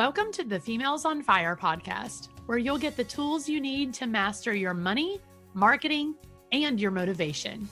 Welcome 0.00 0.32
to 0.32 0.44
the 0.44 0.58
Females 0.58 1.04
on 1.04 1.22
Fire 1.22 1.54
podcast, 1.54 2.30
where 2.46 2.56
you'll 2.56 2.78
get 2.78 2.96
the 2.96 3.04
tools 3.04 3.50
you 3.50 3.60
need 3.60 3.92
to 3.92 4.06
master 4.06 4.54
your 4.54 4.72
money, 4.72 5.20
marketing, 5.52 6.14
and 6.52 6.80
your 6.80 6.90
motivation. 6.90 7.68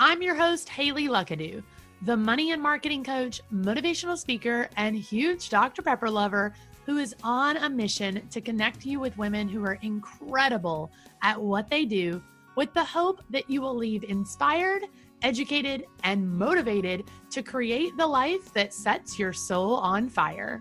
I'm 0.00 0.20
your 0.20 0.34
host, 0.34 0.68
Haley 0.68 1.06
Luckadoo, 1.06 1.62
the 2.02 2.16
money 2.16 2.50
and 2.50 2.60
marketing 2.60 3.04
coach, 3.04 3.40
motivational 3.54 4.18
speaker, 4.18 4.68
and 4.76 4.96
huge 4.96 5.48
Dr. 5.48 5.80
Pepper 5.80 6.10
lover 6.10 6.54
who 6.86 6.98
is 6.98 7.14
on 7.22 7.58
a 7.58 7.70
mission 7.70 8.20
to 8.30 8.40
connect 8.40 8.84
you 8.84 8.98
with 8.98 9.16
women 9.16 9.48
who 9.48 9.64
are 9.64 9.78
incredible 9.82 10.90
at 11.22 11.40
what 11.40 11.70
they 11.70 11.84
do 11.84 12.20
with 12.56 12.74
the 12.74 12.82
hope 12.82 13.22
that 13.30 13.48
you 13.48 13.60
will 13.60 13.76
leave 13.76 14.02
inspired, 14.02 14.86
educated, 15.22 15.86
and 16.02 16.28
motivated 16.28 17.04
to 17.30 17.44
create 17.44 17.96
the 17.96 18.04
life 18.08 18.52
that 18.54 18.74
sets 18.74 19.20
your 19.20 19.32
soul 19.32 19.76
on 19.76 20.08
fire. 20.08 20.60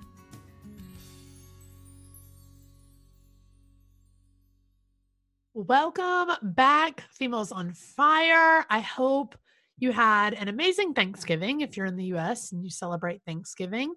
Welcome 5.56 6.30
back, 6.44 7.06
Females 7.10 7.52
on 7.52 7.74
Fire. 7.74 8.64
I 8.70 8.82
hope 8.82 9.36
you 9.80 9.92
had 9.92 10.36
an 10.36 10.48
amazing 10.48 10.94
Thanksgiving 10.94 11.62
if 11.62 11.75
you're 11.75 11.88
in 11.88 11.96
the 11.96 12.14
US 12.14 12.52
and 12.52 12.64
you 12.64 12.70
celebrate 12.70 13.24
Thanksgiving. 13.25 13.96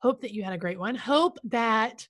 Hope 0.00 0.20
that 0.20 0.30
you 0.30 0.44
had 0.44 0.52
a 0.52 0.58
great 0.58 0.78
one. 0.78 0.94
Hope 0.94 1.38
that 1.42 2.06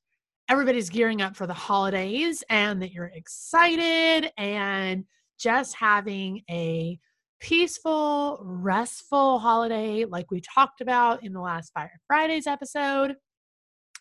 everybody's 0.50 0.90
gearing 0.90 1.22
up 1.22 1.36
for 1.36 1.46
the 1.46 1.54
holidays 1.54 2.44
and 2.50 2.82
that 2.82 2.92
you're 2.92 3.10
excited 3.14 4.30
and 4.36 5.06
just 5.38 5.74
having 5.74 6.42
a 6.50 6.98
peaceful, 7.40 8.42
restful 8.44 9.38
holiday 9.38 10.04
like 10.04 10.30
we 10.30 10.42
talked 10.42 10.82
about 10.82 11.24
in 11.24 11.32
the 11.32 11.40
last 11.40 11.72
Fire 11.72 11.98
Fridays 12.06 12.46
episode. 12.46 13.16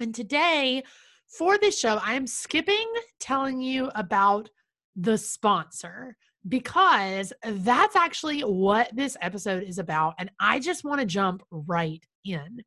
And 0.02 0.14
today, 0.14 0.84
for 1.30 1.58
this 1.58 1.80
show, 1.80 1.98
I 2.04 2.16
am 2.16 2.28
skipping 2.28 2.92
telling 3.22 3.62
you 3.62 3.90
about 3.96 4.50
the 4.96 5.18
sponsor 5.18 6.16
because 6.48 7.32
that's 7.46 7.96
actually 7.96 8.42
what 8.42 8.90
this 8.96 9.16
episode 9.22 9.64
is 9.64 9.78
about. 9.78 10.16
And 10.18 10.32
I 10.40 10.60
just 10.60 10.84
want 10.84 11.00
to 11.00 11.06
jump 11.06 11.44
right 11.52 12.04
in. 12.26 12.62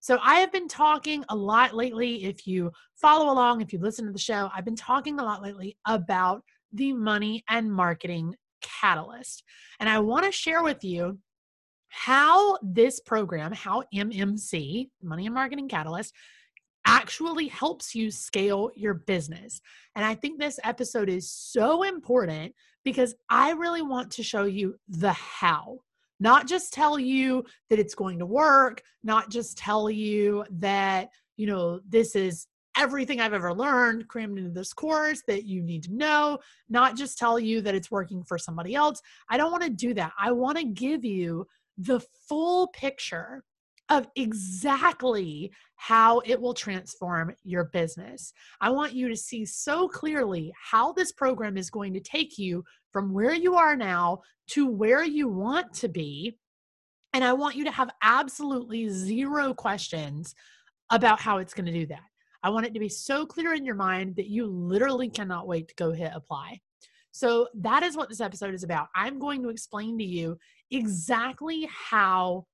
So, 0.00 0.18
I 0.22 0.36
have 0.36 0.52
been 0.52 0.68
talking 0.68 1.24
a 1.28 1.34
lot 1.34 1.74
lately. 1.74 2.24
If 2.24 2.46
you 2.46 2.70
follow 2.94 3.32
along, 3.32 3.60
if 3.60 3.72
you 3.72 3.80
listen 3.80 4.06
to 4.06 4.12
the 4.12 4.18
show, 4.18 4.48
I've 4.54 4.64
been 4.64 4.76
talking 4.76 5.18
a 5.18 5.24
lot 5.24 5.42
lately 5.42 5.76
about 5.86 6.42
the 6.72 6.92
money 6.92 7.42
and 7.48 7.72
marketing 7.72 8.36
catalyst. 8.62 9.42
And 9.80 9.88
I 9.88 9.98
want 9.98 10.24
to 10.24 10.32
share 10.32 10.62
with 10.62 10.84
you 10.84 11.18
how 11.88 12.58
this 12.62 13.00
program, 13.00 13.52
how 13.52 13.82
MMC, 13.94 14.90
Money 15.02 15.26
and 15.26 15.34
Marketing 15.34 15.68
Catalyst, 15.68 16.14
actually 16.88 17.46
helps 17.48 17.94
you 17.94 18.10
scale 18.10 18.70
your 18.74 18.94
business. 18.94 19.60
And 19.94 20.04
I 20.04 20.14
think 20.14 20.38
this 20.38 20.58
episode 20.64 21.10
is 21.10 21.30
so 21.30 21.82
important 21.82 22.54
because 22.82 23.14
I 23.28 23.50
really 23.52 23.82
want 23.82 24.10
to 24.12 24.22
show 24.22 24.44
you 24.44 24.76
the 24.88 25.12
how, 25.12 25.80
not 26.18 26.48
just 26.48 26.72
tell 26.72 26.98
you 26.98 27.44
that 27.68 27.78
it's 27.78 27.94
going 27.94 28.18
to 28.20 28.26
work, 28.26 28.82
not 29.04 29.30
just 29.30 29.58
tell 29.58 29.90
you 29.90 30.46
that, 30.50 31.10
you 31.36 31.46
know, 31.46 31.80
this 31.86 32.16
is 32.16 32.46
everything 32.76 33.20
I've 33.20 33.34
ever 33.34 33.52
learned 33.52 34.08
crammed 34.08 34.38
into 34.38 34.50
this 34.50 34.72
course 34.72 35.22
that 35.26 35.44
you 35.44 35.62
need 35.62 35.82
to 35.84 35.92
know, 35.92 36.38
not 36.70 36.96
just 36.96 37.18
tell 37.18 37.38
you 37.38 37.60
that 37.62 37.74
it's 37.74 37.90
working 37.90 38.22
for 38.22 38.38
somebody 38.38 38.74
else. 38.74 39.02
I 39.28 39.36
don't 39.36 39.50
want 39.52 39.64
to 39.64 39.70
do 39.70 39.92
that. 39.94 40.12
I 40.18 40.32
want 40.32 40.56
to 40.56 40.64
give 40.64 41.04
you 41.04 41.46
the 41.76 42.00
full 42.28 42.68
picture 42.68 43.44
of 43.88 44.08
exactly 44.16 45.50
how 45.76 46.20
it 46.24 46.40
will 46.40 46.54
transform 46.54 47.34
your 47.44 47.64
business. 47.64 48.32
I 48.60 48.70
want 48.70 48.92
you 48.92 49.08
to 49.08 49.16
see 49.16 49.44
so 49.44 49.88
clearly 49.88 50.52
how 50.60 50.92
this 50.92 51.12
program 51.12 51.56
is 51.56 51.70
going 51.70 51.94
to 51.94 52.00
take 52.00 52.38
you 52.38 52.64
from 52.92 53.12
where 53.12 53.34
you 53.34 53.54
are 53.54 53.76
now 53.76 54.20
to 54.48 54.66
where 54.66 55.04
you 55.04 55.28
want 55.28 55.72
to 55.74 55.88
be. 55.88 56.36
And 57.14 57.24
I 57.24 57.32
want 57.32 57.56
you 57.56 57.64
to 57.64 57.70
have 57.70 57.90
absolutely 58.02 58.88
zero 58.88 59.54
questions 59.54 60.34
about 60.90 61.20
how 61.20 61.38
it's 61.38 61.54
going 61.54 61.66
to 61.66 61.72
do 61.72 61.86
that. 61.86 62.02
I 62.42 62.50
want 62.50 62.66
it 62.66 62.74
to 62.74 62.80
be 62.80 62.88
so 62.88 63.26
clear 63.26 63.54
in 63.54 63.64
your 63.64 63.74
mind 63.74 64.16
that 64.16 64.28
you 64.28 64.46
literally 64.46 65.08
cannot 65.08 65.46
wait 65.46 65.68
to 65.68 65.74
go 65.74 65.92
hit 65.92 66.12
apply. 66.14 66.60
So, 67.10 67.48
that 67.54 67.82
is 67.82 67.96
what 67.96 68.08
this 68.08 68.20
episode 68.20 68.54
is 68.54 68.62
about. 68.62 68.88
I'm 68.94 69.18
going 69.18 69.42
to 69.42 69.48
explain 69.48 69.98
to 69.98 70.04
you 70.04 70.38
exactly 70.70 71.68
how 71.72 72.46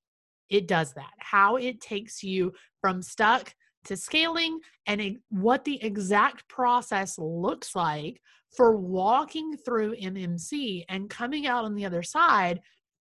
it 0.51 0.69
does 0.69 0.93
that, 0.95 1.13
how 1.19 1.57
it 1.57 1.81
takes 1.81 2.23
you 2.23 2.53
from 2.81 3.03
stuck 3.03 3.55
to 3.85 3.97
scaling 3.97 4.61
and 4.87 5.19
what 5.31 5.65
the 5.65 5.83
exact 5.83 6.49
process 6.49 7.19
looks 7.19 7.75
like 7.75 8.21
for 8.57 8.77
walking 8.77 9.57
through 9.57 9.97
MMC 9.97 10.85
and 10.89 11.11
coming 11.11 11.47
out 11.47 11.65
on 11.65 11.75
the 11.75 11.85
other 11.85 12.03
side 12.03 12.61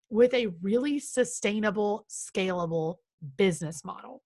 with 0.10 0.34
a 0.34 0.48
really 0.62 1.00
sustainable, 1.00 2.06
scalable 2.10 2.96
business 3.38 3.84
model. 3.84 4.22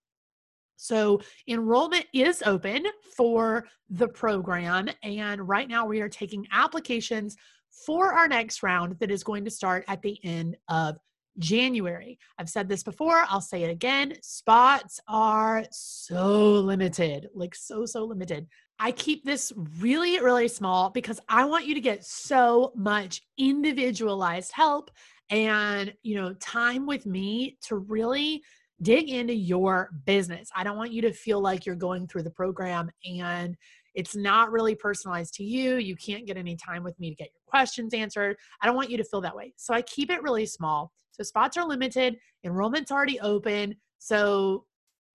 So, 0.76 1.20
enrollment 1.48 2.06
is 2.14 2.42
open 2.46 2.86
for 3.16 3.66
the 3.90 4.06
program. 4.06 4.88
And 5.02 5.48
right 5.48 5.68
now, 5.68 5.86
we 5.86 6.00
are 6.00 6.08
taking 6.08 6.46
applications 6.52 7.36
for 7.84 8.12
our 8.12 8.28
next 8.28 8.62
round 8.62 8.96
that 9.00 9.10
is 9.10 9.24
going 9.24 9.44
to 9.44 9.50
start 9.50 9.84
at 9.88 10.02
the 10.02 10.18
end 10.24 10.56
of 10.68 10.96
January. 11.38 12.18
I've 12.38 12.48
said 12.48 12.68
this 12.68 12.82
before, 12.82 13.24
I'll 13.28 13.40
say 13.40 13.62
it 13.62 13.70
again. 13.70 14.14
Spots 14.22 15.00
are 15.08 15.64
so 15.70 16.52
limited, 16.52 17.28
like 17.34 17.54
so, 17.54 17.86
so 17.86 18.04
limited. 18.04 18.46
I 18.78 18.92
keep 18.92 19.24
this 19.24 19.52
really, 19.80 20.20
really 20.20 20.48
small 20.48 20.90
because 20.90 21.20
I 21.28 21.44
want 21.44 21.66
you 21.66 21.74
to 21.74 21.80
get 21.80 22.04
so 22.04 22.72
much 22.76 23.22
individualized 23.36 24.52
help 24.52 24.90
and, 25.30 25.92
you 26.02 26.14
know, 26.14 26.32
time 26.34 26.86
with 26.86 27.04
me 27.04 27.58
to 27.62 27.76
really 27.76 28.42
dig 28.80 29.08
into 29.08 29.34
your 29.34 29.90
business. 30.06 30.48
I 30.54 30.62
don't 30.62 30.76
want 30.76 30.92
you 30.92 31.02
to 31.02 31.12
feel 31.12 31.40
like 31.40 31.66
you're 31.66 31.74
going 31.74 32.06
through 32.06 32.22
the 32.22 32.30
program 32.30 32.90
and 33.04 33.56
it's 33.94 34.14
not 34.14 34.52
really 34.52 34.76
personalized 34.76 35.34
to 35.34 35.44
you. 35.44 35.76
You 35.76 35.96
can't 35.96 36.26
get 36.26 36.36
any 36.36 36.56
time 36.56 36.84
with 36.84 36.98
me 37.00 37.10
to 37.10 37.16
get 37.16 37.30
your 37.34 37.42
questions 37.48 37.92
answered. 37.92 38.36
I 38.62 38.66
don't 38.66 38.76
want 38.76 38.90
you 38.90 38.96
to 38.96 39.04
feel 39.04 39.20
that 39.22 39.34
way. 39.34 39.54
So 39.56 39.74
I 39.74 39.82
keep 39.82 40.10
it 40.10 40.22
really 40.22 40.46
small. 40.46 40.92
So 41.18 41.24
spots 41.24 41.56
are 41.56 41.66
limited, 41.66 42.16
enrollment's 42.44 42.92
already 42.92 43.18
open. 43.20 43.74
So 43.98 44.66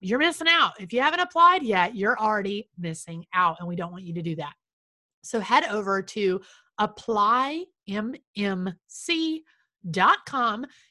you're 0.02 0.20
missing 0.20 0.48
out. 0.50 0.74
If 0.80 0.92
you 0.92 1.00
haven't 1.02 1.22
applied 1.22 1.64
yet, 1.64 1.96
you're 1.96 2.20
already 2.20 2.70
missing 2.78 3.26
out, 3.34 3.56
and 3.60 3.68
we 3.68 3.78
don't 3.78 3.92
want 3.92 4.04
you 4.04 4.14
to 4.16 4.22
do 4.22 4.36
that. 4.36 4.54
So 5.22 5.40
head 5.40 5.64
over 5.72 6.02
to 6.02 6.42
applymmc.com. 6.82 7.66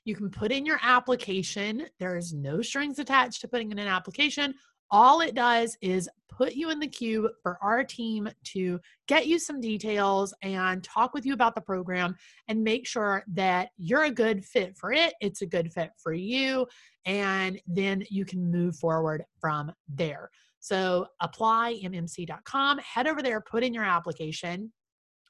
You 0.04 0.14
can 0.14 0.30
put 0.30 0.52
in 0.52 0.64
your 0.64 0.78
application. 0.82 1.86
There 1.98 2.16
is 2.16 2.32
no 2.32 2.62
strings 2.62 2.98
attached 2.98 3.42
to 3.42 3.48
putting 3.48 3.70
in 3.70 3.78
an 3.78 3.88
application. 3.88 4.54
All 4.92 5.22
it 5.22 5.34
does 5.34 5.76
is 5.80 6.08
put 6.28 6.52
you 6.52 6.70
in 6.70 6.78
the 6.78 6.86
queue 6.86 7.30
for 7.42 7.58
our 7.62 7.82
team 7.82 8.28
to 8.44 8.78
get 9.08 9.26
you 9.26 9.38
some 9.38 9.58
details 9.58 10.34
and 10.42 10.84
talk 10.84 11.14
with 11.14 11.24
you 11.24 11.32
about 11.32 11.54
the 11.54 11.60
program 11.62 12.14
and 12.48 12.62
make 12.62 12.86
sure 12.86 13.24
that 13.28 13.70
you're 13.78 14.04
a 14.04 14.10
good 14.10 14.44
fit 14.44 14.76
for 14.76 14.92
it. 14.92 15.14
It's 15.22 15.40
a 15.40 15.46
good 15.46 15.72
fit 15.72 15.90
for 15.96 16.12
you. 16.12 16.66
And 17.06 17.58
then 17.66 18.04
you 18.10 18.26
can 18.26 18.50
move 18.50 18.76
forward 18.76 19.24
from 19.40 19.72
there. 19.88 20.30
So 20.60 21.06
apply 21.20 21.80
mmc.com, 21.82 22.78
head 22.78 23.06
over 23.06 23.22
there, 23.22 23.40
put 23.40 23.64
in 23.64 23.72
your 23.72 23.84
application. 23.84 24.72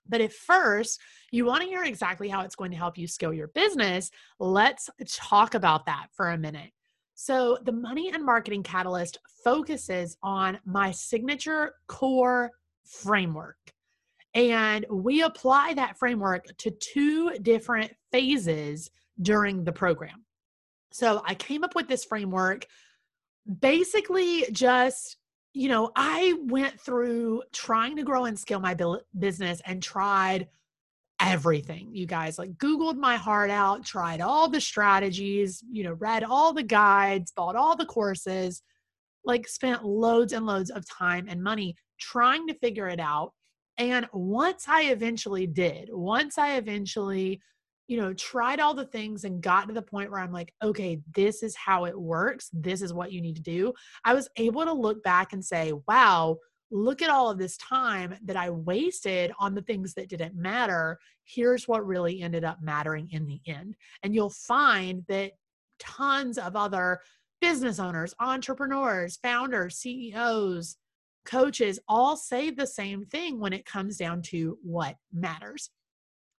But 0.09 0.21
if 0.21 0.35
first 0.35 1.01
you 1.31 1.45
want 1.45 1.63
to 1.63 1.69
hear 1.69 1.85
exactly 1.85 2.29
how 2.29 2.41
it's 2.41 2.57
going 2.57 2.73
to 2.73 2.77
help 2.77 2.99
you 2.99 3.07
scale 3.07 3.33
your 3.33 3.49
business, 3.49 4.11
let's 4.41 4.91
talk 5.07 5.55
about 5.55 5.87
that 5.87 6.09
for 6.13 6.31
a 6.31 6.39
minute. 6.39 6.73
So, 7.25 7.57
the 7.63 7.71
Money 7.71 8.11
and 8.13 8.27
Marketing 8.27 8.65
Catalyst 8.65 9.21
focuses 9.45 10.17
on 10.25 10.59
my 10.65 10.91
signature 10.91 11.77
core 11.87 12.51
framework. 12.85 13.59
And 14.35 14.85
we 14.91 15.23
apply 15.23 15.75
that 15.75 15.97
framework 15.97 16.47
to 16.57 16.73
two 16.73 17.31
different 17.41 17.93
phases 18.11 18.91
during 19.21 19.63
the 19.63 19.71
program. 19.71 20.25
So, 20.91 21.23
I 21.25 21.37
came 21.37 21.63
up 21.63 21.77
with 21.77 21.87
this 21.87 22.05
framework 22.05 22.67
basically 23.61 24.47
just 24.51 25.17
you 25.55 25.69
know, 25.69 25.93
I 25.95 26.35
went 26.47 26.81
through 26.81 27.43
trying 27.53 27.97
to 27.97 28.03
grow 28.03 28.25
and 28.25 28.39
scale 28.39 28.59
my 28.59 28.75
business 29.17 29.61
and 29.67 29.83
tried 29.83 30.49
everything, 31.23 31.89
you 31.93 32.05
guys. 32.05 32.39
Like 32.39 32.53
Googled 32.55 32.97
my 32.97 33.17
heart 33.17 33.51
out, 33.51 33.85
tried 33.85 34.21
all 34.21 34.49
the 34.49 34.61
strategies, 34.61 35.63
you 35.71 35.85
know, 35.85 35.93
read 35.93 36.25
all 36.25 36.53
the 36.53 36.63
guides, 36.63 37.33
bought 37.33 37.57
all 37.57 37.77
the 37.77 37.87
courses, 37.87 38.63
like 39.25 39.49
spent 39.49 39.85
loads 39.85 40.33
and 40.33 40.45
loads 40.45 40.71
of 40.71 40.85
time 40.89 41.27
and 41.29 41.43
money 41.43 41.77
trying 41.99 42.47
to 42.49 42.55
figure 42.55 42.89
it 42.89 43.01
out. 43.01 43.33
And 43.79 44.07
once 44.13 44.67
I 44.69 44.87
eventually 44.87 45.47
did, 45.47 45.89
once 45.93 46.39
I 46.39 46.57
eventually, 46.57 47.41
you 47.87 47.97
know, 47.97 48.13
tried 48.15 48.61
all 48.61 48.75
the 48.75 48.87
things 48.87 49.25
and 49.25 49.43
got 49.43 49.69
to 49.69 49.75
the 49.75 49.81
point 49.81 50.11
where 50.11 50.21
I'm 50.21 50.33
like, 50.33 50.53
okay, 50.63 51.01
this 51.15 51.43
is 51.43 51.57
how 51.57 51.85
it 51.85 51.99
works. 51.99 52.51
This 52.53 52.83
is 52.83 52.93
what 52.93 53.13
you 53.13 53.21
need 53.21 53.37
to 53.37 53.43
do. 53.43 53.73
I 54.05 54.15
was 54.15 54.29
able 54.37 54.65
to 54.65 54.73
look 54.73 55.03
back 55.03 55.33
and 55.33 55.45
say, 55.45 55.73
wow, 55.87 56.39
look 56.73 57.03
at 57.03 57.11
all 57.11 57.31
of 57.31 57.39
this 57.39 57.57
time 57.59 58.17
that 58.25 58.37
I 58.37 58.51
wasted 58.51 59.31
on 59.39 59.55
the 59.55 59.63
things 59.63 59.95
that 59.95 60.09
didn't 60.09 60.35
matter. 60.35 60.99
Here's 61.25 61.69
what 61.69 61.87
really 61.87 62.23
ended 62.23 62.45
up 62.45 62.63
mattering 62.63 63.09
in 63.13 63.27
the 63.27 63.41
end. 63.47 63.77
And 64.03 64.15
you'll 64.15 64.31
find 64.31 65.05
that 65.09 65.33
tons 65.79 66.39
of 66.39 66.57
other 66.57 67.01
business 67.41 67.79
owners, 67.79 68.15
entrepreneurs, 68.21 69.19
founders, 69.23 69.77
CEOs, 69.77 70.77
coaches 71.25 71.79
all 71.89 72.17
say 72.17 72.51
the 72.51 72.67
same 72.67 73.05
thing 73.05 73.39
when 73.39 73.53
it 73.53 73.67
comes 73.67 73.97
down 73.97 74.23
to 74.23 74.59
what 74.63 74.97
matters. 75.13 75.71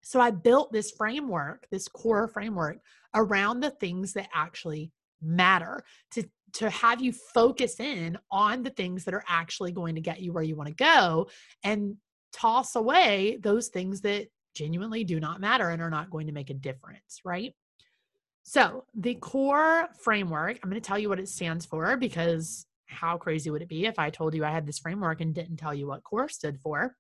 So 0.01 0.19
I 0.19 0.31
built 0.31 0.74
this 0.74 0.91
framework, 0.91 1.65
this 1.71 1.88
core 1.88 2.27
framework 2.27 2.77
around 3.13 3.59
the 3.59 3.71
things 3.71 4.13
that 4.13 4.30
actually 4.33 4.91
matter 5.24 5.84
to 6.12 6.24
to 6.54 6.70
have 6.70 7.02
you 7.02 7.12
focus 7.12 7.80
in 7.80 8.18
on 8.31 8.62
the 8.62 8.70
things 8.70 9.06
that 9.06 9.14
are 9.14 9.24
actually 9.28 9.72
going 9.72 9.96
to 9.96 10.02
get 10.02 10.22
you 10.22 10.31
where 10.31 10.44
you 10.44 10.56
want 10.56 10.70
to 10.70 10.75
go 10.75 11.28
and 11.64 11.96
toss 12.31 12.75
away 12.75 13.40
those 13.42 13.70
things 13.70 14.02
that 14.02 14.28
genuinely 14.56 15.04
do 15.04 15.20
not 15.20 15.42
matter 15.42 15.70
and 15.70 15.81
are 15.81 15.90
not 15.90 16.12
going 16.12 16.28
to 16.28 16.34
make 16.34 16.50
a 16.50 16.54
difference, 16.54 17.22
right? 17.25 17.54
So, 18.44 18.84
the 18.94 19.16
core 19.16 19.88
framework, 20.00 20.60
I'm 20.62 20.70
going 20.70 20.81
to 20.81 20.86
tell 20.86 21.00
you 21.00 21.10
what 21.10 21.20
it 21.20 21.30
stands 21.30 21.66
for 21.66 21.96
because 21.98 22.66
how 22.88 23.18
crazy 23.18 23.50
would 23.50 23.62
it 23.62 23.69
be 23.69 23.86
if 23.86 23.98
I 23.98 24.10
told 24.10 24.36
you 24.36 24.44
I 24.44 24.52
had 24.52 24.68
this 24.68 24.80
framework 24.80 25.22
and 25.22 25.34
didn't 25.34 25.58
tell 25.58 25.74
you 25.74 25.88
what 25.88 26.04
CORE 26.04 26.30
stood 26.30 26.60
for? 26.60 26.96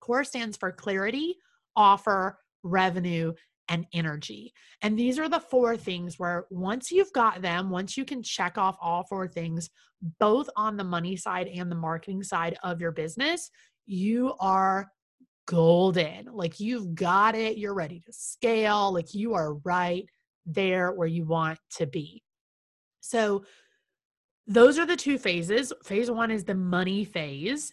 CORE 0.00 0.24
stands 0.24 0.56
for 0.56 0.72
clarity, 0.72 1.36
offer, 1.76 2.38
revenue, 2.62 3.32
and 3.68 3.86
energy. 3.92 4.52
And 4.82 4.98
these 4.98 5.18
are 5.18 5.28
the 5.28 5.40
four 5.40 5.76
things 5.76 6.18
where 6.18 6.46
once 6.50 6.90
you've 6.90 7.12
got 7.12 7.42
them, 7.42 7.70
once 7.70 7.96
you 7.96 8.04
can 8.04 8.22
check 8.22 8.58
off 8.58 8.76
all 8.80 9.04
four 9.04 9.28
things, 9.28 9.70
both 10.18 10.48
on 10.56 10.76
the 10.76 10.84
money 10.84 11.16
side 11.16 11.48
and 11.48 11.70
the 11.70 11.76
marketing 11.76 12.22
side 12.22 12.56
of 12.62 12.80
your 12.80 12.92
business, 12.92 13.50
you 13.86 14.34
are 14.40 14.90
golden. 15.46 16.26
Like 16.32 16.60
you've 16.60 16.94
got 16.94 17.34
it, 17.34 17.58
you're 17.58 17.74
ready 17.74 18.00
to 18.00 18.12
scale, 18.12 18.92
like 18.92 19.14
you 19.14 19.34
are 19.34 19.54
right 19.54 20.06
there 20.46 20.92
where 20.92 21.08
you 21.08 21.24
want 21.24 21.58
to 21.76 21.86
be. 21.86 22.22
So, 23.00 23.44
those 24.50 24.78
are 24.78 24.86
the 24.86 24.96
two 24.96 25.18
phases. 25.18 25.74
Phase 25.84 26.10
one 26.10 26.30
is 26.30 26.44
the 26.44 26.54
money 26.54 27.04
phase, 27.04 27.70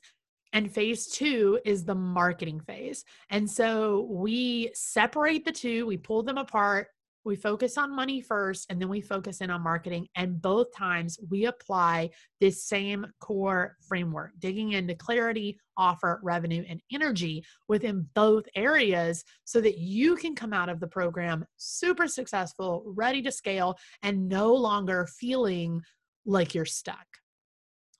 and 0.55 0.73
phase 0.73 1.07
two 1.07 1.59
is 1.65 1.83
the 1.83 1.93
marketing 1.93 2.61
phase. 2.61 3.03
And 3.29 3.47
so 3.47 4.07
we 4.09 4.71
separate 4.73 5.43
the 5.43 5.51
two, 5.51 5.85
we 5.85 5.97
pull 5.97 6.23
them 6.23 6.37
apart, 6.37 6.87
we 7.25 7.35
focus 7.35 7.77
on 7.77 7.93
money 7.93 8.21
first, 8.21 8.67
and 8.69 8.79
then 8.79 8.87
we 8.87 9.01
focus 9.01 9.41
in 9.41 9.49
on 9.49 9.61
marketing. 9.61 10.07
And 10.15 10.41
both 10.41 10.73
times 10.73 11.19
we 11.29 11.45
apply 11.45 12.11
this 12.39 12.63
same 12.63 13.05
core 13.19 13.75
framework, 13.85 14.31
digging 14.39 14.71
into 14.71 14.95
clarity, 14.95 15.59
offer, 15.75 16.21
revenue, 16.23 16.63
and 16.69 16.81
energy 16.89 17.43
within 17.67 18.07
both 18.13 18.45
areas 18.55 19.25
so 19.43 19.59
that 19.59 19.77
you 19.77 20.15
can 20.15 20.35
come 20.35 20.53
out 20.53 20.69
of 20.69 20.79
the 20.79 20.87
program 20.87 21.45
super 21.57 22.07
successful, 22.07 22.83
ready 22.85 23.21
to 23.23 23.31
scale, 23.31 23.75
and 24.03 24.29
no 24.29 24.53
longer 24.53 25.05
feeling 25.19 25.81
like 26.25 26.55
you're 26.55 26.63
stuck. 26.63 27.05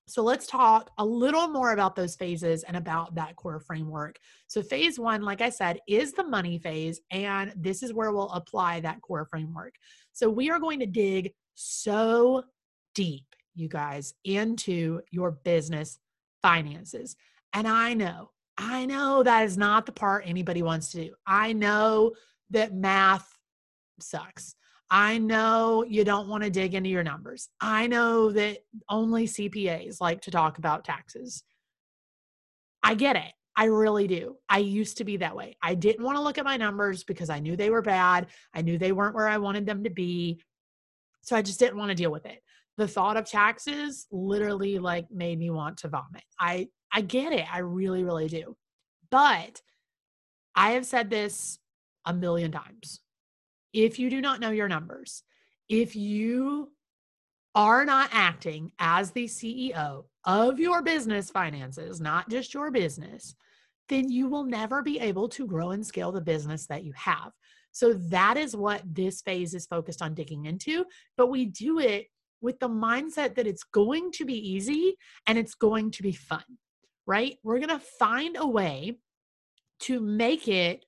So 0.08 0.22
let's 0.24 0.46
talk 0.46 0.92
a 1.00 1.06
little 1.06 1.48
more 1.48 1.72
about 1.72 1.96
those 1.96 2.16
phases 2.16 2.64
and 2.64 2.78
about 2.78 3.16
that 3.16 3.36
core 3.36 3.60
framework. 3.60 4.20
So, 4.48 4.62
phase 4.62 5.00
one, 5.00 5.24
like 5.24 5.42
I 5.42 5.50
said, 5.50 5.80
is 5.88 6.14
the 6.14 6.24
money 6.24 6.60
phase, 6.60 7.02
and 7.10 7.52
this 7.56 7.82
is 7.82 7.92
where 7.94 8.12
we'll 8.12 8.30
apply 8.30 8.82
that 8.82 9.02
core 9.02 9.26
framework. 9.26 9.76
So, 10.14 10.30
we 10.30 10.52
are 10.52 10.60
going 10.60 10.80
to 10.82 10.86
dig 10.86 11.34
so 11.56 12.44
deep, 12.94 13.26
you 13.56 13.68
guys, 13.68 14.14
into 14.24 15.02
your 15.10 15.32
business 15.32 15.98
finances. 16.44 17.16
And 17.54 17.68
I 17.68 17.96
know, 17.96 18.30
I 18.58 18.86
know 18.86 19.24
that 19.24 19.46
is 19.46 19.58
not 19.58 19.88
the 19.88 19.92
part 19.92 20.26
anybody 20.28 20.62
wants 20.62 20.92
to 20.92 21.06
do. 21.06 21.16
I 21.26 21.54
know 21.54 22.14
that 22.52 22.76
math 22.76 23.38
sucks. 24.00 24.56
I 24.98 25.18
know 25.18 25.84
you 25.84 26.06
don't 26.06 26.30
want 26.30 26.46
to 26.46 26.50
dig 26.50 26.74
into 26.74 26.90
your 26.90 27.04
numbers. 27.04 27.50
I 27.60 27.86
know 27.88 28.32
that 28.32 28.60
only 28.88 29.28
CPAs 29.28 30.00
like 30.00 30.22
to 30.22 30.32
talk 30.32 30.58
about 30.58 30.86
taxes. 30.86 31.44
I 32.82 32.96
get 32.96 33.18
it. 33.18 33.34
I 33.58 33.66
really 33.66 34.08
do. 34.08 34.38
I 34.48 34.60
used 34.60 35.00
to 35.00 35.04
be 35.04 35.18
that 35.18 35.36
way. 35.36 35.58
I 35.62 35.76
didn't 35.76 36.06
want 36.06 36.18
to 36.18 36.24
look 36.24 36.38
at 36.38 36.46
my 36.46 36.56
numbers 36.56 37.04
because 37.04 37.30
I 37.30 37.40
knew 37.40 37.58
they 37.58 37.70
were 37.70 37.82
bad. 37.82 38.28
I 38.54 38.62
knew 38.62 38.78
they 38.78 38.94
weren't 38.94 39.16
where 39.16 39.28
I 39.28 39.38
wanted 39.38 39.66
them 39.66 39.84
to 39.84 39.90
be. 39.90 40.40
So 41.24 41.36
I 41.36 41.42
just 41.42 41.60
didn't 41.60 41.78
want 41.78 41.90
to 41.90 41.96
deal 41.96 42.12
with 42.12 42.26
it. 42.26 42.42
The 42.78 42.88
thought 42.88 43.18
of 43.18 43.26
taxes 43.26 44.08
literally 44.14 44.80
like 44.80 45.12
made 45.12 45.38
me 45.38 45.50
want 45.50 45.80
to 45.80 45.90
vomit. 45.90 46.24
I 46.40 46.70
I 46.94 47.02
get 47.02 47.34
it. 47.34 47.54
I 47.54 47.60
really 47.60 48.06
really 48.06 48.30
do. 48.30 48.56
But 49.12 49.62
I 50.56 50.72
have 50.72 50.86
said 50.86 51.10
this 51.10 51.60
a 52.06 52.14
million 52.14 52.54
times 52.54 53.02
if 53.76 54.00
you 54.00 54.10
do 54.10 54.22
not 54.22 54.40
know 54.40 54.52
your 54.52 54.70
numbers, 54.70 55.22
if 55.68 55.98
you 55.98 56.72
are 57.54 57.84
not 57.84 58.10
acting 58.14 58.72
as 58.80 59.12
the 59.12 59.26
CEO 59.26 60.06
of 60.24 60.60
your 60.60 60.82
business 60.82 61.30
finances, 61.30 62.00
not 62.00 62.30
just 62.30 62.54
your 62.54 62.72
business, 62.72 63.36
then 63.90 64.10
you 64.10 64.28
will 64.28 64.46
never 64.46 64.82
be 64.82 65.00
able 65.00 65.28
to 65.28 65.46
grow 65.46 65.72
and 65.72 65.86
scale 65.86 66.14
the 66.14 66.22
business 66.22 66.68
that 66.68 66.86
you 66.86 66.94
have. 66.96 67.34
So 67.74 67.94
that 67.94 68.38
is 68.38 68.56
what 68.56 68.82
this 68.86 69.22
phase 69.22 69.54
is 69.54 69.66
focused 69.66 70.02
on 70.02 70.14
digging 70.14 70.46
into. 70.46 70.86
But 71.18 71.28
we 71.28 71.46
do 71.46 71.80
it 71.80 72.08
with 72.40 72.58
the 72.60 72.70
mindset 72.70 73.36
that 73.36 73.48
it's 73.48 73.64
going 73.64 74.12
to 74.14 74.26
be 74.26 74.54
easy 74.54 74.96
and 75.28 75.38
it's 75.38 75.56
going 75.56 75.92
to 75.92 76.04
be 76.04 76.14
fun, 76.14 76.44
right? 77.06 77.38
We're 77.44 77.60
going 77.60 77.78
to 77.78 77.86
find 78.00 78.38
a 78.40 78.48
way 78.48 79.00
to 79.82 80.00
make 80.00 80.48
it 80.48 80.86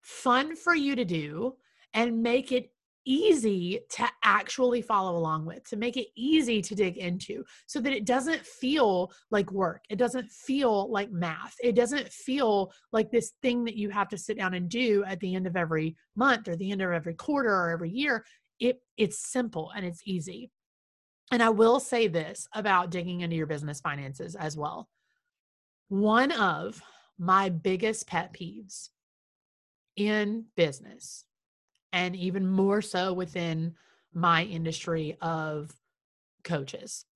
fun 0.00 0.56
for 0.56 0.74
you 0.74 0.96
to 0.96 1.04
do 1.04 1.56
and 1.96 2.22
make 2.22 2.52
it 2.52 2.70
easy 3.06 3.80
to 3.88 4.06
actually 4.24 4.82
follow 4.82 5.16
along 5.16 5.46
with, 5.46 5.66
to 5.68 5.76
make 5.76 5.96
it 5.96 6.08
easy 6.16 6.60
to 6.60 6.74
dig 6.74 6.98
into 6.98 7.44
so 7.66 7.80
that 7.80 7.92
it 7.92 8.04
doesn't 8.04 8.44
feel 8.44 9.10
like 9.30 9.50
work. 9.52 9.84
It 9.88 9.96
doesn't 9.96 10.30
feel 10.30 10.90
like 10.90 11.10
math. 11.10 11.54
It 11.62 11.74
doesn't 11.74 12.12
feel 12.12 12.72
like 12.92 13.10
this 13.10 13.32
thing 13.42 13.64
that 13.64 13.76
you 13.76 13.90
have 13.90 14.08
to 14.08 14.18
sit 14.18 14.36
down 14.36 14.54
and 14.54 14.68
do 14.68 15.04
at 15.06 15.20
the 15.20 15.34
end 15.34 15.46
of 15.46 15.56
every 15.56 15.96
month 16.16 16.48
or 16.48 16.56
the 16.56 16.70
end 16.70 16.82
of 16.82 16.90
every 16.90 17.14
quarter 17.14 17.50
or 17.50 17.70
every 17.70 17.90
year. 17.90 18.24
It 18.58 18.80
it's 18.96 19.18
simple 19.18 19.70
and 19.74 19.86
it's 19.86 20.02
easy. 20.04 20.50
And 21.32 21.42
I 21.42 21.50
will 21.50 21.80
say 21.80 22.08
this 22.08 22.46
about 22.54 22.90
digging 22.90 23.20
into 23.20 23.36
your 23.36 23.46
business 23.46 23.80
finances 23.80 24.34
as 24.34 24.56
well. 24.56 24.88
One 25.88 26.32
of 26.32 26.82
my 27.18 27.50
biggest 27.50 28.06
pet 28.06 28.32
peeves 28.32 28.90
in 29.96 30.46
business 30.56 31.25
and 31.96 32.14
even 32.14 32.46
more 32.46 32.82
so 32.82 33.14
within 33.14 33.74
my 34.12 34.44
industry 34.44 35.16
of 35.22 35.70
coaches 36.44 37.06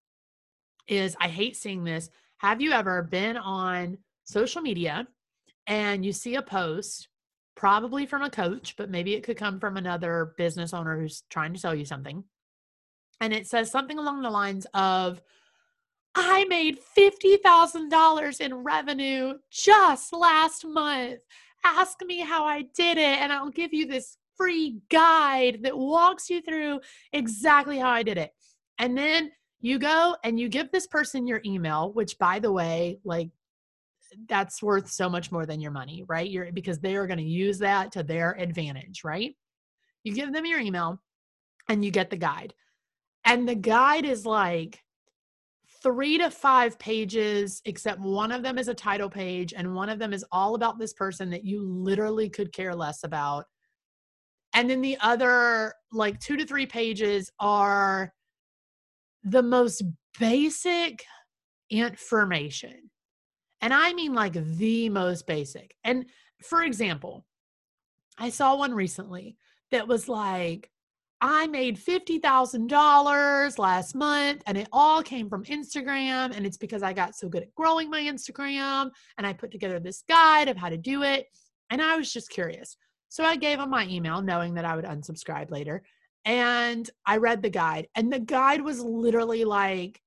is 0.89 1.15
I 1.21 1.29
hate 1.29 1.55
seeing 1.55 1.85
this. 1.85 2.09
Have 2.39 2.63
you 2.63 2.73
ever 2.73 3.03
been 3.03 3.37
on 3.37 3.99
social 4.25 4.63
media 4.63 5.07
and 5.67 6.03
you 6.03 6.13
see 6.13 6.37
a 6.37 6.43
post, 6.43 7.09
probably 7.55 8.07
from 8.07 8.23
a 8.23 8.31
coach, 8.31 8.75
but 8.79 8.89
maybe 8.89 9.13
it 9.13 9.23
could 9.23 9.37
come 9.37 9.61
from 9.61 9.77
another 9.77 10.33
business 10.39 10.73
owner 10.73 10.99
who's 10.99 11.25
trying 11.29 11.53
to 11.53 11.61
sell 11.61 11.75
you 11.75 11.85
something? 11.85 12.25
And 13.21 13.35
it 13.35 13.47
says 13.47 13.71
something 13.71 13.99
along 13.99 14.23
the 14.23 14.31
lines 14.31 14.67
of, 14.73 15.21
I 16.15 16.47
made 16.47 16.79
$50,000 16.97 18.41
in 18.41 18.55
revenue 18.55 19.35
just 19.51 20.15
last 20.15 20.65
month. 20.65 21.19
Ask 21.63 22.03
me 22.03 22.21
how 22.21 22.47
I 22.47 22.63
did 22.63 22.97
it, 22.97 23.19
and 23.19 23.31
I'll 23.31 23.51
give 23.51 23.75
you 23.75 23.87
this 23.87 24.17
free 24.41 24.81
guide 24.91 25.61
that 25.63 25.77
walks 25.77 26.31
you 26.31 26.41
through 26.41 26.81
exactly 27.13 27.79
how 27.79 27.91
I 27.91 28.03
did 28.03 28.17
it. 28.17 28.31
And 28.79 28.97
then 28.97 29.31
you 29.61 29.79
go 29.79 30.17
and 30.25 30.41
you 30.41 30.49
give 30.49 30.73
this 30.73 30.87
person 30.87 31.27
your 31.27 31.43
email, 31.45 31.93
which 31.93 32.19
by 32.19 32.39
the 32.39 32.51
way, 32.51 33.01
like 33.05 33.29
that's 34.29 34.63
worth 34.63 34.91
so 34.91 35.11
much 35.11 35.31
more 35.31 35.45
than 35.45 35.61
your 35.61 35.71
money, 35.73 36.05
right? 36.09 36.29
You're 36.29 36.51
because 36.53 36.79
they 36.79 36.97
are 36.97 37.07
going 37.07 37.19
to 37.19 37.25
use 37.25 37.59
that 37.59 37.93
to 37.93 38.03
their 38.03 38.33
advantage, 38.39 39.03
right? 39.05 39.37
You 40.05 40.15
give 40.15 40.33
them 40.33 40.47
your 40.47 40.61
email 40.61 41.03
and 41.69 41.85
you 41.85 41.91
get 41.91 42.09
the 42.09 42.17
guide. 42.17 42.55
And 43.27 43.47
the 43.47 43.55
guide 43.55 44.07
is 44.07 44.25
like 44.25 44.83
three 45.83 46.17
to 46.19 46.31
five 46.31 46.79
pages, 46.79 47.61
except 47.67 48.01
one 48.01 48.33
of 48.33 48.43
them 48.43 48.57
is 48.57 48.69
a 48.69 48.75
title 48.75 49.11
page, 49.11 49.53
and 49.55 49.75
one 49.75 49.89
of 49.89 49.99
them 49.99 50.13
is 50.13 50.25
all 50.33 50.55
about 50.55 50.79
this 50.79 50.95
person 50.95 51.31
that 51.31 51.45
you 51.45 51.63
literally 51.63 52.31
could 52.31 52.53
care 52.53 52.75
less 52.75 53.05
about 53.05 53.45
and 54.55 54.69
then 54.69 54.81
the 54.81 54.99
other 55.01 55.75
like 55.93 56.19
two 56.21 56.37
to 56.37 56.47
three 56.47 56.67
pages 56.67 57.31
are 57.39 58.13
the 59.23 59.43
most 59.43 59.83
basic 60.19 61.05
information. 61.71 62.91
And 63.61 63.73
I 63.73 63.93
mean 63.93 64.15
like 64.15 64.33
the 64.33 64.89
most 64.89 65.27
basic. 65.27 65.75
And 65.85 66.07
for 66.43 66.63
example, 66.63 67.27
I 68.19 68.31
saw 68.31 68.57
one 68.57 68.75
recently 68.75 69.37
that 69.71 69.87
was 69.87 70.09
like, 70.09 70.71
I 71.23 71.47
made 71.49 71.79
$50,000 71.79 73.59
last 73.59 73.95
month 73.95 74.43
and 74.47 74.57
it 74.57 74.69
all 74.73 75.03
came 75.03 75.29
from 75.29 75.45
Instagram. 75.45 76.35
And 76.35 76.47
it's 76.47 76.57
because 76.57 76.83
I 76.83 76.95
got 76.95 77.15
so 77.15 77.29
good 77.29 77.43
at 77.43 77.55
growing 77.55 77.91
my 77.91 78.01
Instagram 78.01 78.91
and 79.19 79.27
I 79.27 79.35
put 79.35 79.51
together 79.51 79.79
this 79.79 80.03
guide 80.09 80.49
of 80.49 80.57
how 80.57 80.71
to 80.71 80.79
do 80.79 81.03
it. 81.03 81.27
And 81.69 81.83
I 81.83 81.97
was 81.97 82.11
just 82.11 82.31
curious. 82.31 82.77
So 83.11 83.25
I 83.25 83.37
gave 83.37 83.59
him 83.59 83.69
my 83.69 83.87
email 83.87 84.23
knowing 84.23 84.55
that 84.55 84.65
I 84.65 84.75
would 84.75 84.87
unsubscribe 84.87 85.51
later. 85.51 85.83
And 86.25 86.89
I 87.07 87.19
read 87.19 87.43
the 87.43 87.51
guide, 87.51 87.89
and 87.95 88.13
the 88.13 88.21
guide 88.21 88.63
was 88.63 88.81
literally 88.81 89.45
like, 89.45 90.01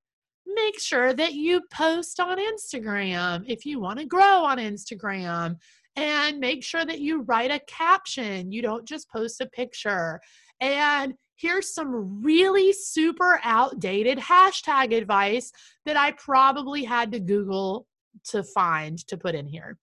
make 0.46 0.78
sure 0.78 1.12
that 1.12 1.34
you 1.34 1.60
post 1.72 2.20
on 2.20 2.38
Instagram 2.38 3.44
if 3.46 3.66
you 3.66 3.80
want 3.80 3.98
to 3.98 4.06
grow 4.06 4.44
on 4.44 4.58
Instagram 4.58 5.56
and 5.96 6.38
make 6.38 6.64
sure 6.64 6.84
that 6.84 7.00
you 7.00 7.22
write 7.22 7.50
a 7.50 7.60
caption. 7.66 8.52
You 8.52 8.62
don't 8.62 8.86
just 8.86 9.10
post 9.10 9.40
a 9.40 9.46
picture. 9.46 10.20
And 10.60 11.14
here's 11.36 11.74
some 11.74 12.22
really 12.22 12.72
super 12.72 13.40
outdated 13.42 14.18
hashtag 14.18 14.96
advice 14.96 15.50
that 15.84 15.96
I 15.96 16.12
probably 16.12 16.84
had 16.84 17.12
to 17.12 17.20
Google 17.20 17.86
to 18.28 18.42
find 18.44 18.98
to 19.08 19.16
put 19.16 19.34
in 19.34 19.46
here. 19.46 19.78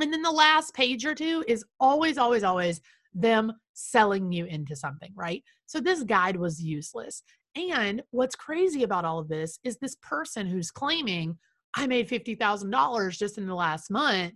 And 0.00 0.12
then 0.12 0.22
the 0.22 0.30
last 0.30 0.74
page 0.74 1.04
or 1.06 1.14
two 1.14 1.44
is 1.48 1.64
always, 1.80 2.18
always, 2.18 2.44
always 2.44 2.80
them 3.14 3.52
selling 3.72 4.30
you 4.30 4.44
into 4.44 4.76
something, 4.76 5.12
right? 5.14 5.42
So 5.66 5.80
this 5.80 6.02
guide 6.02 6.36
was 6.36 6.62
useless. 6.62 7.22
And 7.56 8.02
what's 8.10 8.34
crazy 8.34 8.82
about 8.82 9.04
all 9.04 9.18
of 9.18 9.28
this 9.28 9.58
is 9.64 9.78
this 9.78 9.96
person 10.02 10.46
who's 10.46 10.70
claiming 10.70 11.38
I 11.74 11.86
made 11.86 12.08
$50,000 12.08 13.18
just 13.18 13.38
in 13.38 13.46
the 13.46 13.54
last 13.54 13.90
month 13.90 14.34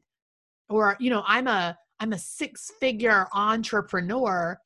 or 0.70 0.96
you 1.00 1.10
know, 1.10 1.22
I'm 1.26 1.48
a 1.48 1.76
I'm 1.98 2.14
a 2.14 2.18
six-figure 2.18 3.28
entrepreneur. 3.34 4.58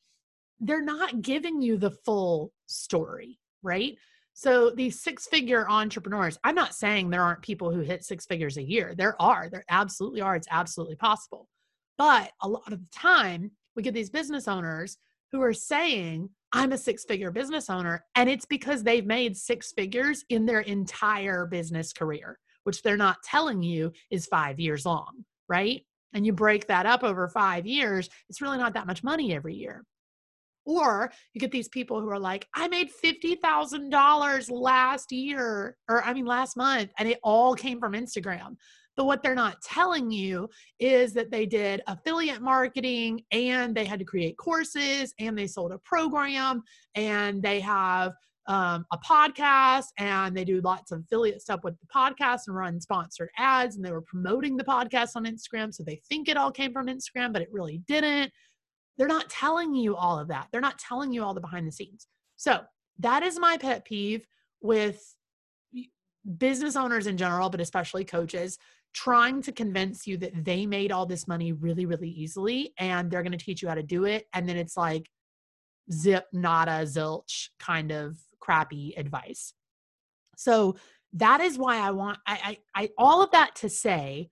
They're 0.60 0.84
not 0.84 1.20
giving 1.20 1.60
you 1.60 1.76
the 1.76 1.90
full 1.90 2.52
story, 2.66 3.40
right? 3.62 3.96
So 4.34 4.70
these 4.70 5.00
six-figure 5.00 5.70
entrepreneurs, 5.70 6.38
I'm 6.42 6.56
not 6.56 6.74
saying 6.74 7.08
there 7.08 7.22
aren't 7.22 7.42
people 7.42 7.72
who 7.72 7.80
hit 7.80 8.04
six 8.04 8.26
figures 8.26 8.56
a 8.56 8.62
year. 8.62 8.94
There 8.96 9.20
are. 9.22 9.48
There 9.48 9.64
absolutely 9.70 10.20
are. 10.20 10.34
It's 10.34 10.48
absolutely 10.50 10.96
possible. 10.96 11.48
But 11.96 12.32
a 12.42 12.48
lot 12.48 12.72
of 12.72 12.80
the 12.80 12.90
time, 12.90 13.52
we 13.76 13.82
get 13.82 13.94
these 13.94 14.10
business 14.10 14.48
owners 14.48 14.98
who 15.30 15.40
are 15.40 15.52
saying, 15.52 16.30
I'm 16.52 16.72
a 16.72 16.78
six 16.78 17.04
figure 17.04 17.30
business 17.30 17.70
owner. 17.70 18.04
And 18.16 18.28
it's 18.28 18.44
because 18.44 18.82
they've 18.82 19.06
made 19.06 19.36
six 19.36 19.72
figures 19.72 20.24
in 20.28 20.46
their 20.46 20.60
entire 20.60 21.46
business 21.46 21.92
career, 21.92 22.38
which 22.64 22.82
they're 22.82 22.96
not 22.96 23.22
telling 23.22 23.62
you 23.62 23.92
is 24.10 24.26
five 24.26 24.58
years 24.58 24.84
long, 24.84 25.24
right? 25.48 25.82
And 26.12 26.24
you 26.24 26.32
break 26.32 26.66
that 26.68 26.86
up 26.86 27.02
over 27.02 27.28
five 27.28 27.66
years, 27.66 28.08
it's 28.28 28.40
really 28.40 28.58
not 28.58 28.74
that 28.74 28.86
much 28.86 29.02
money 29.02 29.34
every 29.34 29.54
year. 29.54 29.84
Or 30.66 31.12
you 31.32 31.40
get 31.40 31.50
these 31.50 31.68
people 31.68 32.00
who 32.00 32.08
are 32.08 32.18
like, 32.18 32.46
I 32.54 32.68
made 32.68 32.90
$50,000 33.04 34.50
last 34.50 35.12
year, 35.12 35.76
or 35.88 36.02
I 36.02 36.14
mean, 36.14 36.26
last 36.26 36.56
month, 36.56 36.90
and 36.98 37.08
it 37.08 37.18
all 37.22 37.54
came 37.54 37.80
from 37.80 37.92
Instagram. 37.92 38.56
But 38.96 39.06
what 39.06 39.22
they're 39.22 39.34
not 39.34 39.60
telling 39.62 40.10
you 40.10 40.48
is 40.78 41.12
that 41.14 41.30
they 41.30 41.46
did 41.46 41.82
affiliate 41.86 42.42
marketing 42.42 43.22
and 43.32 43.74
they 43.74 43.84
had 43.84 43.98
to 43.98 44.04
create 44.04 44.36
courses 44.38 45.12
and 45.18 45.36
they 45.36 45.46
sold 45.46 45.72
a 45.72 45.78
program 45.78 46.62
and 46.94 47.42
they 47.42 47.60
have 47.60 48.12
um, 48.46 48.84
a 48.92 48.98
podcast 48.98 49.86
and 49.98 50.36
they 50.36 50.44
do 50.44 50.60
lots 50.60 50.92
of 50.92 51.00
affiliate 51.00 51.40
stuff 51.40 51.60
with 51.64 51.74
the 51.80 51.86
podcast 51.86 52.42
and 52.46 52.56
run 52.56 52.80
sponsored 52.80 53.30
ads 53.38 53.76
and 53.76 53.84
they 53.84 53.90
were 53.90 54.02
promoting 54.02 54.56
the 54.56 54.64
podcast 54.64 55.10
on 55.16 55.24
Instagram. 55.24 55.74
So 55.74 55.82
they 55.82 56.00
think 56.08 56.28
it 56.28 56.36
all 56.36 56.50
came 56.50 56.72
from 56.72 56.86
Instagram, 56.86 57.32
but 57.32 57.42
it 57.42 57.48
really 57.50 57.78
didn't. 57.88 58.30
They're 58.96 59.08
not 59.08 59.28
telling 59.28 59.74
you 59.74 59.96
all 59.96 60.18
of 60.18 60.28
that. 60.28 60.48
They're 60.52 60.60
not 60.60 60.78
telling 60.78 61.12
you 61.12 61.22
all 61.24 61.34
the 61.34 61.40
behind 61.40 61.66
the 61.66 61.72
scenes. 61.72 62.06
So 62.36 62.60
that 62.98 63.22
is 63.22 63.38
my 63.38 63.56
pet 63.56 63.84
peeve 63.84 64.26
with 64.60 65.14
business 66.38 66.76
owners 66.76 67.06
in 67.06 67.16
general, 67.16 67.50
but 67.50 67.60
especially 67.60 68.04
coaches 68.04 68.58
trying 68.94 69.42
to 69.42 69.52
convince 69.52 70.06
you 70.06 70.16
that 70.16 70.44
they 70.44 70.64
made 70.64 70.92
all 70.92 71.04
this 71.04 71.26
money 71.26 71.52
really, 71.52 71.84
really 71.84 72.08
easily 72.08 72.72
and 72.78 73.10
they're 73.10 73.22
going 73.22 73.36
to 73.36 73.44
teach 73.44 73.60
you 73.60 73.68
how 73.68 73.74
to 73.74 73.82
do 73.82 74.04
it. 74.04 74.26
And 74.32 74.48
then 74.48 74.56
it's 74.56 74.76
like 74.76 75.10
zip, 75.92 76.26
nada, 76.32 76.84
zilch 76.84 77.48
kind 77.58 77.90
of 77.90 78.16
crappy 78.40 78.94
advice. 78.96 79.52
So 80.36 80.76
that 81.14 81.40
is 81.40 81.58
why 81.58 81.78
I 81.78 81.90
want, 81.90 82.18
I, 82.26 82.58
I, 82.74 82.82
I 82.82 82.90
all 82.96 83.22
of 83.22 83.32
that 83.32 83.56
to 83.56 83.68
say, 83.68 84.30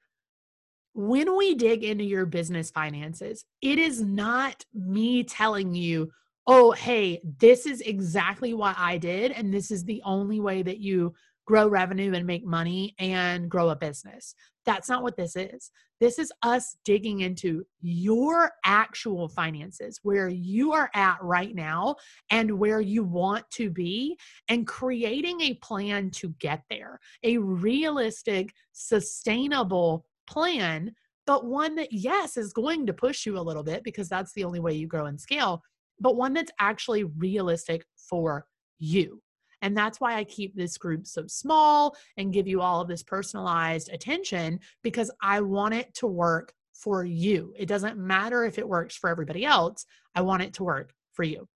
when 0.94 1.36
we 1.36 1.54
dig 1.54 1.84
into 1.84 2.04
your 2.04 2.26
business 2.26 2.70
finances, 2.70 3.44
it 3.60 3.78
is 3.78 4.02
not 4.02 4.64
me 4.74 5.24
telling 5.24 5.74
you, 5.74 6.10
oh, 6.46 6.72
hey, 6.72 7.20
this 7.38 7.66
is 7.66 7.80
exactly 7.80 8.52
what 8.52 8.76
I 8.78 8.98
did. 8.98 9.32
And 9.32 9.52
this 9.52 9.70
is 9.70 9.84
the 9.84 10.02
only 10.04 10.40
way 10.40 10.62
that 10.62 10.78
you 10.78 11.14
grow 11.46 11.66
revenue 11.68 12.12
and 12.14 12.26
make 12.26 12.44
money 12.44 12.94
and 12.98 13.50
grow 13.50 13.70
a 13.70 13.76
business. 13.76 14.34
That's 14.64 14.88
not 14.88 15.02
what 15.02 15.16
this 15.16 15.34
is. 15.34 15.70
This 16.00 16.18
is 16.18 16.32
us 16.42 16.76
digging 16.84 17.20
into 17.20 17.64
your 17.80 18.50
actual 18.64 19.28
finances, 19.28 20.00
where 20.02 20.28
you 20.28 20.72
are 20.72 20.90
at 20.94 21.18
right 21.22 21.54
now 21.54 21.96
and 22.30 22.58
where 22.58 22.80
you 22.80 23.04
want 23.04 23.48
to 23.52 23.70
be, 23.70 24.16
and 24.48 24.66
creating 24.66 25.40
a 25.40 25.54
plan 25.54 26.10
to 26.12 26.30
get 26.40 26.62
there. 26.70 26.98
A 27.22 27.38
realistic, 27.38 28.52
sustainable 28.72 30.04
plan, 30.26 30.92
but 31.26 31.46
one 31.46 31.76
that, 31.76 31.92
yes, 31.92 32.36
is 32.36 32.52
going 32.52 32.86
to 32.86 32.92
push 32.92 33.26
you 33.26 33.38
a 33.38 33.40
little 33.40 33.62
bit 33.62 33.84
because 33.84 34.08
that's 34.08 34.32
the 34.32 34.44
only 34.44 34.60
way 34.60 34.72
you 34.74 34.86
grow 34.86 35.06
and 35.06 35.20
scale, 35.20 35.62
but 36.00 36.16
one 36.16 36.32
that's 36.32 36.52
actually 36.58 37.04
realistic 37.04 37.84
for 37.96 38.46
you. 38.78 39.22
And 39.62 39.76
that's 39.76 40.00
why 40.00 40.16
I 40.16 40.24
keep 40.24 40.56
this 40.56 40.76
group 40.76 41.06
so 41.06 41.26
small 41.28 41.96
and 42.16 42.32
give 42.32 42.48
you 42.48 42.60
all 42.60 42.80
of 42.80 42.88
this 42.88 43.04
personalized 43.04 43.90
attention 43.92 44.58
because 44.82 45.10
I 45.22 45.40
want 45.40 45.74
it 45.74 45.94
to 45.94 46.08
work 46.08 46.52
for 46.74 47.04
you. 47.04 47.54
It 47.56 47.66
doesn't 47.66 47.96
matter 47.96 48.44
if 48.44 48.58
it 48.58 48.68
works 48.68 48.96
for 48.96 49.08
everybody 49.08 49.44
else, 49.44 49.86
I 50.14 50.22
want 50.22 50.42
it 50.42 50.54
to 50.54 50.64
work 50.64 50.92
for 51.12 51.22
you. 51.22 51.48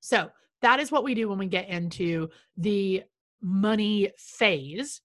So, 0.00 0.30
that 0.62 0.78
is 0.78 0.92
what 0.92 1.02
we 1.02 1.14
do 1.14 1.28
when 1.28 1.38
we 1.38 1.48
get 1.48 1.68
into 1.68 2.28
the 2.56 3.02
money 3.42 4.12
phase. 4.16 5.00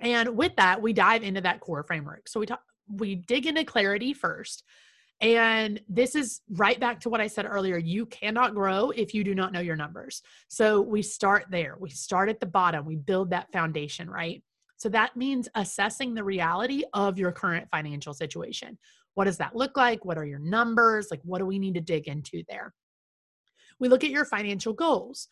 And 0.00 0.36
with 0.36 0.54
that, 0.56 0.80
we 0.80 0.92
dive 0.92 1.22
into 1.22 1.40
that 1.40 1.60
core 1.60 1.82
framework. 1.82 2.28
So 2.28 2.40
we 2.40 2.46
talk 2.46 2.60
we 2.90 3.16
dig 3.16 3.46
into 3.46 3.64
clarity 3.64 4.14
first. 4.14 4.64
And 5.20 5.80
this 5.88 6.14
is 6.14 6.42
right 6.50 6.78
back 6.78 7.00
to 7.00 7.08
what 7.08 7.20
I 7.20 7.26
said 7.26 7.44
earlier. 7.44 7.76
You 7.76 8.06
cannot 8.06 8.54
grow 8.54 8.90
if 8.90 9.12
you 9.12 9.24
do 9.24 9.34
not 9.34 9.52
know 9.52 9.60
your 9.60 9.76
numbers. 9.76 10.22
So 10.46 10.80
we 10.80 11.02
start 11.02 11.46
there. 11.50 11.76
We 11.80 11.90
start 11.90 12.28
at 12.28 12.38
the 12.38 12.46
bottom. 12.46 12.86
We 12.86 12.96
build 12.96 13.30
that 13.30 13.50
foundation, 13.52 14.08
right? 14.08 14.42
So 14.76 14.88
that 14.90 15.16
means 15.16 15.48
assessing 15.56 16.14
the 16.14 16.22
reality 16.22 16.84
of 16.94 17.18
your 17.18 17.32
current 17.32 17.68
financial 17.70 18.14
situation. 18.14 18.78
What 19.14 19.24
does 19.24 19.38
that 19.38 19.56
look 19.56 19.76
like? 19.76 20.04
What 20.04 20.18
are 20.18 20.24
your 20.24 20.38
numbers? 20.38 21.08
Like, 21.10 21.20
what 21.24 21.38
do 21.38 21.46
we 21.46 21.58
need 21.58 21.74
to 21.74 21.80
dig 21.80 22.06
into 22.06 22.44
there? 22.48 22.72
We 23.80 23.88
look 23.88 24.04
at 24.04 24.10
your 24.10 24.24
financial 24.24 24.72
goals. 24.72 25.26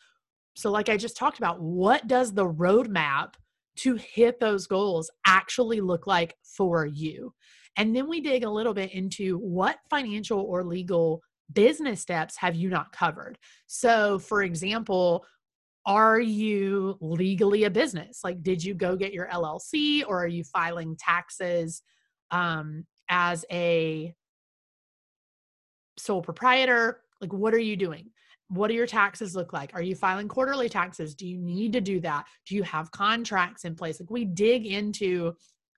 So, 0.57 0.69
like 0.69 0.89
I 0.89 0.97
just 0.97 1.15
talked 1.15 1.37
about, 1.37 1.61
what 1.61 2.07
does 2.07 2.33
the 2.33 2.45
roadmap 2.45 3.35
to 3.77 3.95
hit 3.95 4.39
those 4.39 4.67
goals 4.67 5.09
actually 5.25 5.81
look 5.81 6.07
like 6.07 6.35
for 6.43 6.85
you? 6.85 7.33
And 7.77 7.95
then 7.95 8.09
we 8.09 8.21
dig 8.21 8.43
a 8.43 8.49
little 8.49 8.73
bit 8.73 8.91
into 8.93 9.37
what 9.37 9.77
financial 9.89 10.41
or 10.41 10.63
legal 10.63 11.21
business 11.53 12.01
steps 12.01 12.35
have 12.37 12.55
you 12.55 12.69
not 12.69 12.91
covered. 12.91 13.37
So, 13.67 14.19
for 14.19 14.43
example, 14.43 15.25
are 15.85 16.19
you 16.19 16.97
legally 16.99 17.63
a 17.63 17.69
business? 17.69 18.19
Like, 18.23 18.43
did 18.43 18.63
you 18.63 18.73
go 18.73 18.95
get 18.95 19.13
your 19.13 19.27
LLC 19.27 20.03
or 20.05 20.23
are 20.23 20.27
you 20.27 20.43
filing 20.43 20.97
taxes 20.99 21.81
um, 22.31 22.85
as 23.09 23.45
a 23.51 24.13
sole 25.97 26.21
proprietor? 26.21 27.01
Like, 27.21 27.31
what 27.31 27.53
are 27.53 27.59
you 27.59 27.77
doing? 27.77 28.09
What 28.49 28.69
do 28.69 28.73
your 28.73 28.87
taxes 28.87 29.35
look 29.35 29.51
like? 29.51 29.71
Are 29.73 29.81
you 29.81 29.95
filing 29.95 30.27
quarterly 30.27 30.69
taxes? 30.69 31.15
Do 31.15 31.27
you 31.27 31.37
need 31.37 31.73
to 31.73 31.81
do 31.81 31.99
that? 32.01 32.25
Do 32.45 32.55
you 32.55 32.63
have 32.63 32.91
contracts 32.91 33.65
in 33.65 33.75
place? 33.75 33.99
Like, 33.99 34.09
we 34.09 34.25
dig 34.25 34.65
into 34.65 35.33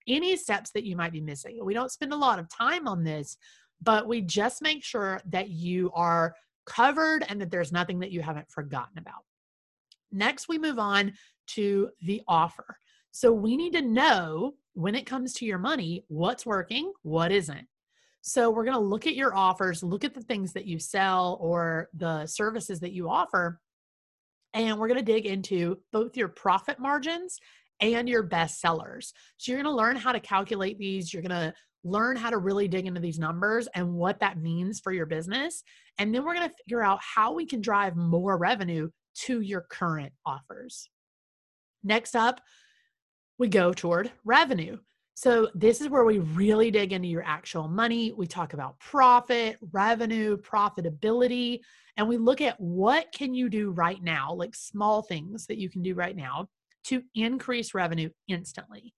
any 0.07 0.35
steps 0.35 0.71
that 0.71 0.85
you 0.85 0.95
might 0.95 1.11
be 1.11 1.21
missing. 1.21 1.59
We 1.63 1.73
don't 1.73 1.91
spend 1.91 2.13
a 2.13 2.17
lot 2.17 2.39
of 2.39 2.49
time 2.49 2.87
on 2.87 3.03
this, 3.03 3.37
but 3.81 4.07
we 4.07 4.21
just 4.21 4.61
make 4.61 4.83
sure 4.83 5.19
that 5.29 5.49
you 5.49 5.91
are 5.93 6.35
covered 6.65 7.25
and 7.27 7.41
that 7.41 7.49
there's 7.49 7.71
nothing 7.71 7.99
that 7.99 8.11
you 8.11 8.21
haven't 8.21 8.51
forgotten 8.51 8.97
about. 8.97 9.23
Next, 10.11 10.47
we 10.47 10.57
move 10.57 10.79
on 10.79 11.13
to 11.47 11.89
the 12.01 12.21
offer. 12.27 12.77
So 13.11 13.31
we 13.31 13.57
need 13.57 13.73
to 13.73 13.81
know 13.81 14.53
when 14.73 14.95
it 14.95 15.05
comes 15.05 15.33
to 15.33 15.45
your 15.45 15.57
money, 15.57 16.05
what's 16.07 16.45
working, 16.45 16.93
what 17.01 17.31
isn't. 17.31 17.67
So 18.21 18.49
we're 18.49 18.65
going 18.65 18.77
to 18.77 18.83
look 18.83 19.07
at 19.07 19.15
your 19.15 19.35
offers, 19.35 19.81
look 19.81 20.03
at 20.03 20.13
the 20.13 20.21
things 20.21 20.53
that 20.53 20.65
you 20.65 20.77
sell 20.77 21.37
or 21.41 21.89
the 21.93 22.25
services 22.25 22.79
that 22.81 22.91
you 22.91 23.09
offer, 23.09 23.59
and 24.53 24.77
we're 24.77 24.87
going 24.87 24.99
to 24.99 25.05
dig 25.05 25.25
into 25.25 25.77
both 25.91 26.17
your 26.17 26.27
profit 26.27 26.79
margins 26.79 27.39
and 27.79 28.09
your 28.09 28.23
best 28.23 28.59
sellers. 28.59 29.13
So 29.37 29.51
you're 29.51 29.61
going 29.61 29.73
to 29.73 29.77
learn 29.77 29.95
how 29.95 30.11
to 30.11 30.19
calculate 30.19 30.77
these. 30.77 31.13
You're 31.13 31.23
going 31.23 31.29
to 31.29 31.53
learn 31.83 32.17
how 32.17 32.29
to 32.29 32.37
really 32.37 32.67
dig 32.67 32.87
into 32.87 32.99
these 32.99 33.19
numbers 33.19 33.67
and 33.73 33.93
what 33.93 34.19
that 34.19 34.37
means 34.37 34.79
for 34.79 34.91
your 34.91 35.05
business. 35.05 35.63
And 35.97 36.13
then 36.13 36.25
we're 36.25 36.33
going 36.33 36.49
to 36.49 36.55
figure 36.55 36.83
out 36.83 36.99
how 37.01 37.33
we 37.33 37.45
can 37.45 37.61
drive 37.61 37.95
more 37.95 38.37
revenue 38.37 38.89
to 39.21 39.41
your 39.41 39.61
current 39.69 40.11
offers. 40.25 40.89
Next 41.83 42.15
up, 42.15 42.41
we 43.37 43.47
go 43.47 43.71
toward 43.71 44.11
revenue. 44.25 44.77
So, 45.21 45.49
this 45.53 45.81
is 45.81 45.89
where 45.89 46.05
we 46.05 46.19
really 46.19 46.71
dig 46.71 46.93
into 46.93 47.09
your 47.09 47.25
actual 47.25 47.67
money. 47.67 48.13
We 48.13 48.25
talk 48.25 48.53
about 48.53 48.79
profit, 48.79 49.57
revenue, 49.73 50.37
profitability, 50.37 51.59
and 51.97 52.07
we 52.07 52.15
look 52.15 52.39
at 52.39 52.57
what 52.57 53.11
can 53.11 53.33
you 53.33 53.49
do 53.49 53.71
right 53.71 54.01
now, 54.01 54.33
like 54.33 54.55
small 54.55 55.01
things 55.01 55.45
that 55.47 55.57
you 55.57 55.69
can 55.69 55.81
do 55.81 55.93
right 55.93 56.15
now 56.15 56.47
to 56.85 57.03
increase 57.15 57.73
revenue 57.73 58.09
instantly. 58.29 58.93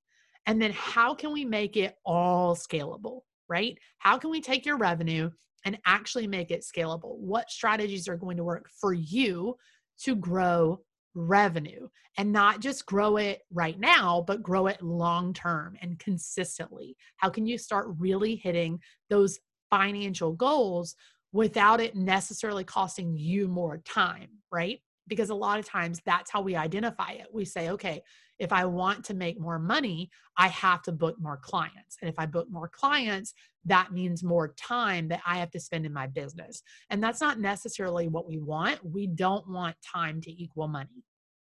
And 0.46 0.62
then 0.62 0.74
how 0.74 1.16
can 1.16 1.34
we 1.34 1.44
make 1.44 1.76
it 1.76 1.96
all 2.06 2.56
scalable, 2.56 3.22
right? 3.50 3.76
How 3.98 4.20
can 4.20 4.30
we 4.30 4.42
take 4.42 4.64
your 4.64 4.78
revenue 4.78 5.32
and 5.66 5.80
actually 5.88 6.28
make 6.28 6.52
it 6.52 6.62
scalable? 6.62 7.18
What 7.18 7.50
strategies 7.50 8.08
are 8.08 8.16
going 8.16 8.38
to 8.38 8.44
work 8.44 8.70
for 8.80 8.94
you 8.94 9.56
to 10.04 10.16
grow 10.16 10.82
revenue 11.14 11.88
and 12.18 12.32
not 12.32 12.60
just 12.60 12.86
grow 12.86 13.18
it 13.18 13.42
right 13.52 13.80
now, 13.80 14.24
but 14.26 14.44
grow 14.44 14.68
it 14.68 14.82
long 14.82 15.34
term 15.34 15.78
and 15.82 16.00
consistently? 16.00 16.96
How 17.18 17.30
can 17.30 17.46
you 17.46 17.58
start 17.58 17.88
really 17.98 18.36
hitting 18.36 18.80
those 19.10 19.40
financial 19.70 20.34
goals 20.34 20.96
without 21.32 21.80
it 21.80 21.96
necessarily 21.96 22.64
costing 22.64 23.16
you 23.18 23.48
more 23.48 23.78
time, 23.80 24.30
right? 24.52 24.82
Because 25.12 25.30
a 25.30 25.36
lot 25.36 25.60
of 25.60 25.66
times 25.66 26.00
that's 26.06 26.32
how 26.32 26.40
we 26.40 26.56
identify 26.56 27.12
it. 27.12 27.28
We 27.34 27.44
say, 27.44 27.70
okay, 27.72 28.02
if 28.40 28.54
I 28.54 28.64
want 28.64 29.04
to 29.06 29.14
make 29.14 29.38
more 29.38 29.60
money, 29.60 30.10
I 30.38 30.48
have 30.48 30.82
to 30.84 30.94
book 30.94 31.18
more 31.20 31.36
clients. 31.36 31.98
And 32.02 32.10
if 32.10 32.18
I 32.18 32.26
book 32.26 32.48
more 32.50 32.70
clients, 32.70 33.34
that 33.66 33.92
means 33.92 34.24
more 34.24 34.54
time 34.54 35.10
that 35.10 35.22
I 35.26 35.38
have 35.40 35.52
to 35.52 35.60
spend 35.60 35.86
in 35.86 35.92
my 35.92 36.08
business. 36.08 36.64
And 36.90 37.04
that's 37.04 37.20
not 37.20 37.42
necessarily 37.42 38.08
what 38.08 38.26
we 38.26 38.38
want. 38.38 38.80
We 38.86 39.06
don't 39.06 39.50
want 39.50 39.76
time 39.94 40.22
to 40.22 40.32
equal 40.32 40.70
money 40.70 41.04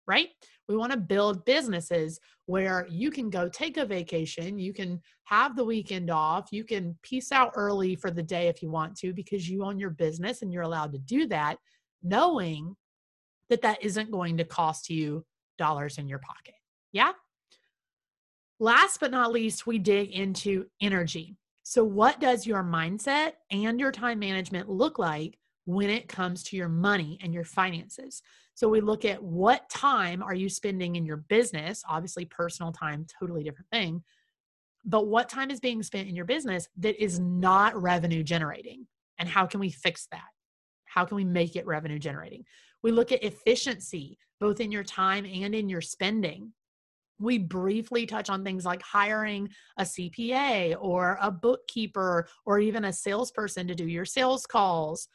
right? 0.08 0.30
We 0.68 0.78
want 0.78 0.92
to 0.92 0.98
build 0.98 1.46
businesses 1.46 2.20
where 2.46 2.86
you 2.90 3.10
can 3.10 3.30
go 3.30 3.50
take 3.50 3.78
a 3.78 3.86
vacation, 3.86 4.60
you 4.60 4.74
can 4.74 5.02
have 5.24 5.56
the 5.56 5.66
weekend 5.66 6.12
off, 6.12 6.50
you 6.52 6.64
can 6.64 6.96
peace 7.02 7.32
out 7.32 7.54
early 7.56 7.96
for 7.96 8.12
the 8.12 8.22
day 8.22 8.48
if 8.48 8.62
you 8.62 8.70
want 8.70 8.96
to 8.98 9.14
because 9.14 9.50
you 9.50 9.64
own 9.64 9.80
your 9.80 9.90
business 9.90 10.42
and 10.42 10.54
you're 10.54 10.62
allowed 10.62 10.92
to 10.92 11.00
do 11.00 11.28
that, 11.30 11.58
knowing 12.04 12.76
that 13.50 13.62
that 13.62 13.84
isn't 13.84 14.12
going 14.12 14.38
to 14.38 14.44
cost 14.44 14.90
you 14.90 15.26
dollars 15.58 15.98
in 15.98 16.08
your 16.08 16.20
pocket. 16.20 16.56
Yeah? 16.92 17.12
Last 18.60 19.00
but 19.00 19.12
not 19.12 19.32
least, 19.32 19.68
we 19.68 19.80
dig 19.80 20.12
into 20.12 20.66
energy. 20.82 21.38
So, 21.64 21.84
what 21.84 22.20
does 22.20 22.46
your 22.46 22.64
mindset 22.64 23.34
and 23.52 23.80
your 23.80 23.92
time 23.92 24.20
management 24.20 24.70
look 24.70 25.00
like 25.00 25.38
when 25.66 25.90
it 25.90 26.08
comes 26.08 26.44
to 26.44 26.56
your 26.56 26.70
money 26.70 27.20
and 27.22 27.34
your 27.34 27.44
finances? 27.44 28.22
So 28.56 28.70
we 28.70 28.80
look 28.80 29.04
at 29.04 29.22
what 29.22 29.70
time 29.70 30.24
are 30.24 30.34
you 30.34 30.48
spending 30.48 30.96
in 30.96 31.06
your 31.06 31.18
business? 31.18 31.84
Obviously, 31.90 32.24
personal 32.24 32.72
time, 32.72 33.06
totally 33.20 33.44
different 33.44 33.70
thing. 33.70 34.02
But 34.86 35.08
what 35.08 35.28
time 35.28 35.52
is 35.52 35.60
being 35.60 35.84
spent 35.84 36.08
in 36.08 36.16
your 36.16 36.26
business 36.26 36.70
that 36.78 37.02
is 37.04 37.20
not 37.20 37.80
revenue 37.80 38.24
generating? 38.24 38.88
And 39.20 39.28
how 39.28 39.46
can 39.46 39.60
we 39.60 39.72
fix 39.72 40.08
that? 40.12 40.30
How 40.86 41.04
can 41.04 41.18
we 41.18 41.26
make 41.26 41.58
it 41.58 41.66
revenue 41.66 42.00
generating? 42.00 42.46
We 42.86 42.92
look 42.92 43.12
at 43.12 43.24
efficiency, 43.24 44.16
both 44.40 44.60
in 44.60 44.72
your 44.72 44.84
time 44.84 45.26
and 45.26 45.56
in 45.56 45.70
your 45.70 45.82
spending. 45.82 46.54
We 47.18 47.40
briefly 47.40 48.06
touch 48.06 48.30
on 48.30 48.44
things 48.44 48.64
like 48.64 48.84
hiring 48.84 49.50
a 49.80 49.82
CPA 49.82 50.76
or 50.80 51.18
a 51.20 51.32
bookkeeper 51.32 52.28
or 52.46 52.60
even 52.60 52.86
a 52.86 52.94
salesperson 52.94 53.68
to 53.70 53.74
do 53.74 53.88
your 53.88 54.06
sales 54.06 54.46
calls 54.46 55.08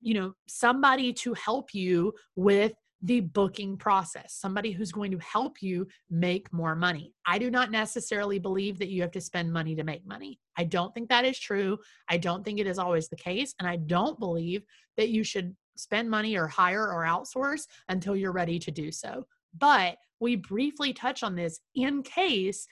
you 0.00 0.14
know 0.14 0.32
somebody 0.46 1.12
to 1.12 1.34
help 1.34 1.74
you 1.74 2.12
with 2.36 2.72
the 3.02 3.20
booking 3.20 3.78
process, 3.78 4.34
somebody 4.34 4.72
who's 4.72 4.92
going 4.92 5.10
to 5.10 5.18
help 5.18 5.62
you 5.62 5.86
make 6.10 6.52
more 6.52 6.74
money. 6.74 7.14
I 7.26 7.38
do 7.38 7.50
not 7.50 7.70
necessarily 7.70 8.38
believe 8.38 8.78
that 8.78 8.90
you 8.90 9.00
have 9.00 9.10
to 9.12 9.22
spend 9.22 9.50
money 9.50 9.74
to 9.74 9.84
make 9.84 10.06
money. 10.06 10.38
I 10.58 10.64
don't 10.64 10.92
think 10.92 11.08
that 11.08 11.24
is 11.24 11.38
true. 11.38 11.78
I 12.10 12.18
don't 12.18 12.44
think 12.44 12.60
it 12.60 12.66
is 12.66 12.78
always 12.78 13.08
the 13.08 13.16
case. 13.16 13.54
And 13.58 13.66
I 13.66 13.76
don't 13.76 14.18
believe 14.18 14.64
that 14.98 15.08
you 15.08 15.24
should 15.24 15.56
spend 15.80 16.10
money 16.10 16.36
or 16.36 16.46
hire 16.46 16.86
or 16.86 17.04
outsource 17.04 17.66
until 17.88 18.16
you're 18.16 18.32
ready 18.32 18.58
to 18.58 18.70
do 18.70 18.90
so. 18.92 19.26
But 19.58 19.96
we 20.20 20.36
briefly 20.36 20.92
touch 20.92 21.22
on 21.22 21.34
this 21.34 21.60
in 21.74 22.02
case 22.02 22.66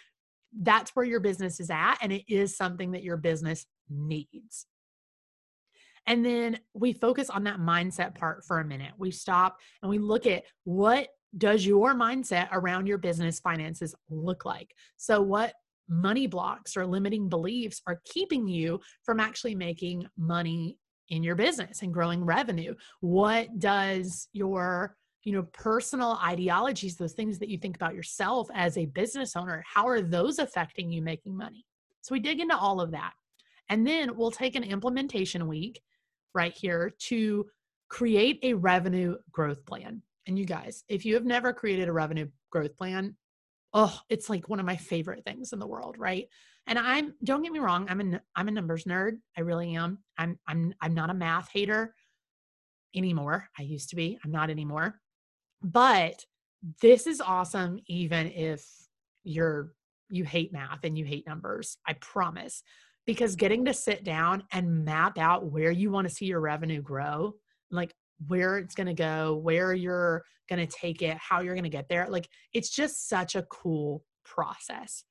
that's 0.60 0.92
where 0.94 1.04
your 1.04 1.20
business 1.20 1.60
is 1.60 1.70
at 1.70 1.96
and 2.00 2.12
it 2.12 2.24
is 2.28 2.56
something 2.56 2.92
that 2.92 3.02
your 3.02 3.16
business 3.16 3.66
needs. 3.90 4.66
And 6.06 6.24
then 6.24 6.58
we 6.72 6.94
focus 6.94 7.28
on 7.28 7.44
that 7.44 7.58
mindset 7.58 8.14
part 8.14 8.44
for 8.44 8.60
a 8.60 8.64
minute. 8.64 8.92
We 8.96 9.10
stop 9.10 9.58
and 9.82 9.90
we 9.90 9.98
look 9.98 10.26
at 10.26 10.44
what 10.64 11.08
does 11.36 11.66
your 11.66 11.94
mindset 11.94 12.48
around 12.52 12.86
your 12.86 12.96
business 12.96 13.40
finances 13.40 13.94
look 14.08 14.46
like? 14.46 14.74
So, 14.96 15.20
what 15.20 15.52
money 15.86 16.26
blocks 16.26 16.76
or 16.76 16.86
limiting 16.86 17.28
beliefs 17.28 17.82
are 17.86 18.00
keeping 18.06 18.48
you 18.48 18.80
from 19.04 19.20
actually 19.20 19.54
making 19.54 20.06
money 20.16 20.78
in 21.08 21.22
your 21.22 21.34
business 21.34 21.82
and 21.82 21.92
growing 21.92 22.24
revenue? 22.24 22.74
What 23.00 23.58
does 23.58 24.28
your 24.32 24.96
you 25.24 25.32
know 25.32 25.42
personal 25.52 26.18
ideologies 26.24 26.96
those 26.96 27.12
things 27.12 27.38
that 27.38 27.48
you 27.48 27.58
think 27.58 27.76
about 27.76 27.94
yourself 27.94 28.48
as 28.54 28.78
a 28.78 28.86
business 28.86 29.34
owner 29.36 29.62
how 29.66 29.86
are 29.86 30.00
those 30.00 30.38
affecting 30.38 30.90
you 30.90 31.02
making 31.02 31.36
money 31.36 31.66
so 32.00 32.14
we 32.14 32.20
dig 32.20 32.40
into 32.40 32.56
all 32.56 32.80
of 32.80 32.92
that 32.92 33.12
and 33.68 33.86
then 33.86 34.16
we'll 34.16 34.30
take 34.30 34.54
an 34.54 34.62
implementation 34.62 35.46
week 35.46 35.82
right 36.34 36.56
here 36.56 36.92
to 36.98 37.46
create 37.88 38.38
a 38.42 38.54
revenue 38.54 39.16
growth 39.32 39.64
plan. 39.66 40.02
And 40.26 40.38
you 40.38 40.44
guys, 40.44 40.84
if 40.88 41.04
you 41.04 41.14
have 41.14 41.24
never 41.24 41.52
created 41.52 41.88
a 41.88 41.92
revenue 41.92 42.28
growth 42.50 42.76
plan, 42.76 43.16
oh, 43.72 43.98
it's 44.08 44.30
like 44.30 44.48
one 44.48 44.60
of 44.60 44.66
my 44.66 44.76
favorite 44.76 45.24
things 45.24 45.52
in 45.52 45.58
the 45.58 45.66
world, 45.66 45.96
right? 45.98 46.26
And 46.68 46.78
I'm 46.78 47.14
don't 47.24 47.42
get 47.42 47.50
me 47.52 47.58
wrong, 47.58 47.86
I'm 47.88 48.00
a 48.00 48.20
I'm 48.36 48.48
a 48.48 48.52
numbers 48.52 48.84
nerd. 48.84 49.18
I 49.36 49.40
really 49.40 49.74
am. 49.74 49.98
I'm 50.18 50.38
I'm 50.46 50.74
I'm 50.80 50.94
not 50.94 51.10
a 51.10 51.14
math 51.14 51.48
hater 51.52 51.94
anymore. 52.94 53.48
I 53.58 53.62
used 53.62 53.90
to 53.90 53.96
be. 53.96 54.18
I'm 54.24 54.30
not 54.30 54.50
anymore. 54.50 55.00
But 55.62 56.24
this 56.82 57.06
is 57.06 57.20
awesome 57.20 57.80
even 57.86 58.28
if 58.28 58.64
you're 59.24 59.72
you 60.10 60.24
hate 60.24 60.52
math 60.52 60.84
and 60.84 60.96
you 60.96 61.04
hate 61.04 61.26
numbers. 61.26 61.78
I 61.86 61.94
promise 61.94 62.62
because 63.06 63.36
getting 63.36 63.64
to 63.64 63.72
sit 63.72 64.04
down 64.04 64.42
and 64.52 64.84
map 64.84 65.16
out 65.16 65.50
where 65.50 65.70
you 65.70 65.90
want 65.90 66.06
to 66.06 66.14
see 66.14 66.26
your 66.26 66.40
revenue 66.40 66.82
grow, 66.82 67.34
like 67.70 67.94
where 68.26 68.58
it's 68.58 68.74
going 68.74 68.86
to 68.86 68.94
go, 68.94 69.36
where 69.36 69.72
you're 69.72 70.22
going 70.48 70.66
to 70.66 70.76
take 70.76 71.00
it, 71.02 71.16
how 71.18 71.40
you're 71.40 71.54
going 71.54 71.64
to 71.64 71.70
get 71.70 71.88
there, 71.88 72.06
like 72.08 72.28
it's 72.52 72.70
just 72.70 73.08
such 73.08 73.34
a 73.34 73.42
cool 73.44 74.04
process. 74.24 75.04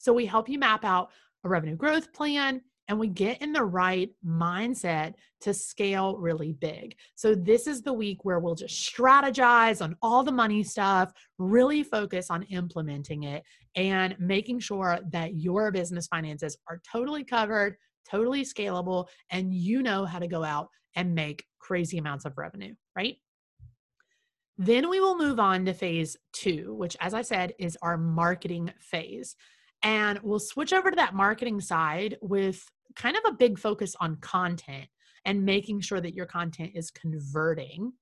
So 0.00 0.12
we 0.12 0.26
help 0.26 0.48
you 0.48 0.58
map 0.58 0.84
out 0.84 1.10
a 1.44 1.48
revenue 1.48 1.76
growth 1.76 2.12
plan 2.12 2.62
and 2.88 2.98
we 2.98 3.06
get 3.06 3.40
in 3.40 3.52
the 3.52 3.62
right 3.62 4.10
mindset 4.26 5.14
to 5.42 5.54
scale 5.54 6.16
really 6.16 6.54
big. 6.54 6.96
So, 7.14 7.36
this 7.36 7.68
is 7.68 7.82
the 7.82 7.92
week 7.92 8.24
where 8.24 8.40
we'll 8.40 8.56
just 8.56 8.92
strategize 8.92 9.80
on 9.80 9.94
all 10.02 10.24
the 10.24 10.32
money 10.32 10.64
stuff, 10.64 11.12
really 11.38 11.84
focus 11.84 12.30
on 12.30 12.42
implementing 12.44 13.22
it, 13.22 13.44
and 13.76 14.16
making 14.18 14.58
sure 14.58 14.98
that 15.12 15.36
your 15.36 15.70
business 15.70 16.08
finances 16.08 16.56
are 16.68 16.82
totally 16.90 17.22
covered, 17.22 17.76
totally 18.10 18.42
scalable, 18.42 19.06
and 19.30 19.54
you 19.54 19.84
know 19.84 20.04
how 20.04 20.18
to 20.18 20.26
go 20.26 20.42
out 20.42 20.68
and 20.96 21.14
make 21.14 21.44
crazy 21.60 21.98
amounts 21.98 22.24
of 22.24 22.36
revenue, 22.36 22.74
right? 22.96 23.18
Then 24.58 24.90
we 24.90 24.98
will 24.98 25.16
move 25.16 25.38
on 25.38 25.64
to 25.66 25.72
phase 25.72 26.16
two, 26.32 26.74
which, 26.74 26.96
as 27.00 27.14
I 27.14 27.22
said, 27.22 27.54
is 27.60 27.78
our 27.82 27.96
marketing 27.96 28.72
phase. 28.80 29.36
And 29.82 30.18
we'll 30.22 30.38
switch 30.38 30.72
over 30.72 30.90
to 30.90 30.96
that 30.96 31.14
marketing 31.14 31.60
side 31.60 32.16
with 32.20 32.62
kind 32.96 33.16
of 33.16 33.22
a 33.26 33.36
big 33.36 33.58
focus 33.58 33.94
on 34.00 34.16
content 34.16 34.86
and 35.24 35.44
making 35.44 35.80
sure 35.80 36.00
that 36.00 36.14
your 36.14 36.26
content 36.26 36.72
is 36.74 36.90
converting. 36.90 37.92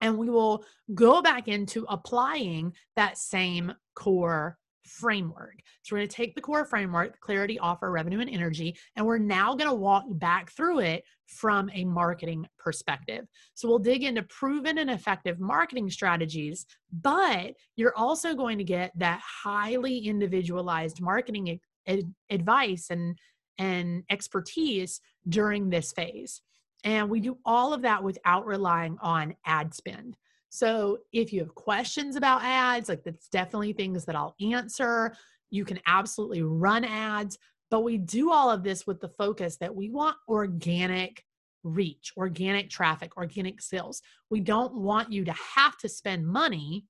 And 0.00 0.18
we 0.18 0.28
will 0.28 0.64
go 0.94 1.22
back 1.22 1.48
into 1.48 1.86
applying 1.88 2.74
that 2.96 3.18
same 3.18 3.72
core 3.94 4.58
framework. 4.84 5.56
So 5.82 5.94
we're 5.94 6.00
going 6.00 6.08
to 6.08 6.16
take 6.16 6.34
the 6.34 6.40
core 6.40 6.64
framework, 6.64 7.18
clarity, 7.20 7.58
offer, 7.58 7.90
revenue, 7.90 8.20
and 8.20 8.30
energy, 8.30 8.76
and 8.96 9.04
we're 9.04 9.18
now 9.18 9.54
going 9.54 9.70
to 9.70 9.74
walk 9.74 10.04
back 10.08 10.50
through 10.52 10.80
it 10.80 11.04
from 11.26 11.70
a 11.72 11.84
marketing 11.84 12.46
perspective. 12.58 13.26
So 13.54 13.68
we'll 13.68 13.78
dig 13.78 14.04
into 14.04 14.22
proven 14.24 14.78
and 14.78 14.90
effective 14.90 15.40
marketing 15.40 15.90
strategies, 15.90 16.66
but 16.92 17.54
you're 17.76 17.96
also 17.96 18.34
going 18.34 18.58
to 18.58 18.64
get 18.64 18.92
that 18.96 19.20
highly 19.22 19.98
individualized 19.98 21.00
marketing 21.00 21.60
advice 22.30 22.86
and 22.90 23.18
and 23.58 24.02
expertise 24.10 25.00
during 25.28 25.70
this 25.70 25.92
phase. 25.92 26.42
And 26.82 27.08
we 27.08 27.20
do 27.20 27.38
all 27.44 27.72
of 27.72 27.82
that 27.82 28.02
without 28.02 28.46
relying 28.46 28.98
on 29.00 29.36
ad 29.46 29.74
spend. 29.74 30.16
So 30.54 30.98
if 31.12 31.32
you 31.32 31.40
have 31.40 31.52
questions 31.56 32.14
about 32.14 32.44
ads, 32.44 32.88
like 32.88 33.02
that's 33.02 33.28
definitely 33.28 33.72
things 33.72 34.04
that 34.04 34.14
I'll 34.14 34.36
answer. 34.40 35.16
You 35.50 35.64
can 35.64 35.80
absolutely 35.84 36.42
run 36.42 36.84
ads, 36.84 37.38
But 37.72 37.80
we 37.80 37.98
do 37.98 38.30
all 38.30 38.52
of 38.52 38.62
this 38.62 38.86
with 38.86 39.00
the 39.00 39.08
focus 39.08 39.56
that 39.56 39.74
we 39.74 39.90
want 39.90 40.16
organic 40.28 41.24
reach, 41.64 42.12
organic 42.16 42.70
traffic, 42.70 43.16
organic 43.16 43.60
sales. 43.60 44.00
We 44.30 44.38
don't 44.38 44.76
want 44.76 45.10
you 45.10 45.24
to 45.24 45.32
have 45.32 45.76
to 45.78 45.88
spend 45.88 46.24
money 46.24 46.84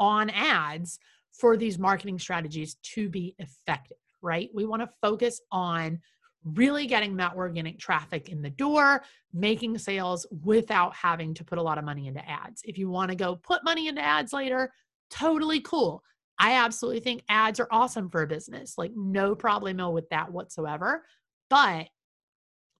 on 0.00 0.28
ads 0.30 0.98
for 1.30 1.56
these 1.56 1.78
marketing 1.78 2.18
strategies 2.18 2.74
to 2.94 3.08
be 3.08 3.36
effective, 3.38 3.98
right? 4.22 4.50
We 4.52 4.64
want 4.66 4.82
to 4.82 4.90
focus 5.00 5.40
on 5.52 6.00
really 6.44 6.86
getting 6.86 7.16
that 7.16 7.34
organic 7.36 7.78
traffic 7.78 8.28
in 8.28 8.42
the 8.42 8.50
door, 8.50 9.04
making 9.32 9.78
sales 9.78 10.26
without 10.42 10.94
having 10.94 11.34
to 11.34 11.44
put 11.44 11.58
a 11.58 11.62
lot 11.62 11.78
of 11.78 11.84
money 11.84 12.08
into 12.08 12.28
ads. 12.28 12.62
If 12.64 12.78
you 12.78 12.88
want 12.88 13.10
to 13.10 13.16
go 13.16 13.36
put 13.36 13.64
money 13.64 13.88
into 13.88 14.02
ads 14.02 14.32
later, 14.32 14.72
totally 15.10 15.60
cool. 15.60 16.02
I 16.38 16.54
absolutely 16.54 17.00
think 17.00 17.22
ads 17.28 17.60
are 17.60 17.68
awesome 17.70 18.10
for 18.10 18.22
a 18.22 18.26
business, 18.26 18.76
like 18.76 18.92
no 18.96 19.36
problemo 19.36 19.92
with 19.92 20.08
that 20.08 20.32
whatsoever. 20.32 21.04
But 21.48 21.88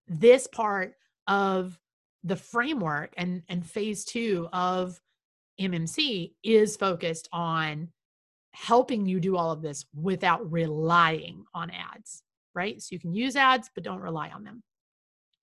this 0.09 0.47
part 0.47 0.95
of 1.29 1.79
the 2.25 2.37
framework 2.37 3.15
and 3.17 3.43
and 3.49 3.65
phase 3.65 4.05
2 4.05 4.49
of 4.53 5.01
MMC 5.61 6.33
is 6.43 6.77
focused 6.77 7.29
on 7.33 7.89
helping 8.53 9.07
you 9.07 9.21
do 9.21 9.37
all 9.37 9.51
of 9.51 9.63
this 9.63 9.85
without 9.95 10.51
relying 10.51 11.45
on 11.55 11.71
ads, 11.71 12.23
right? 12.55 12.81
So 12.81 12.89
you 12.91 13.01
can 13.01 13.13
use 13.13 13.37
ads, 13.37 13.71
but 13.75 13.85
don't 13.85 14.01
rely 14.01 14.31
on 14.31 14.45
them. 14.45 14.63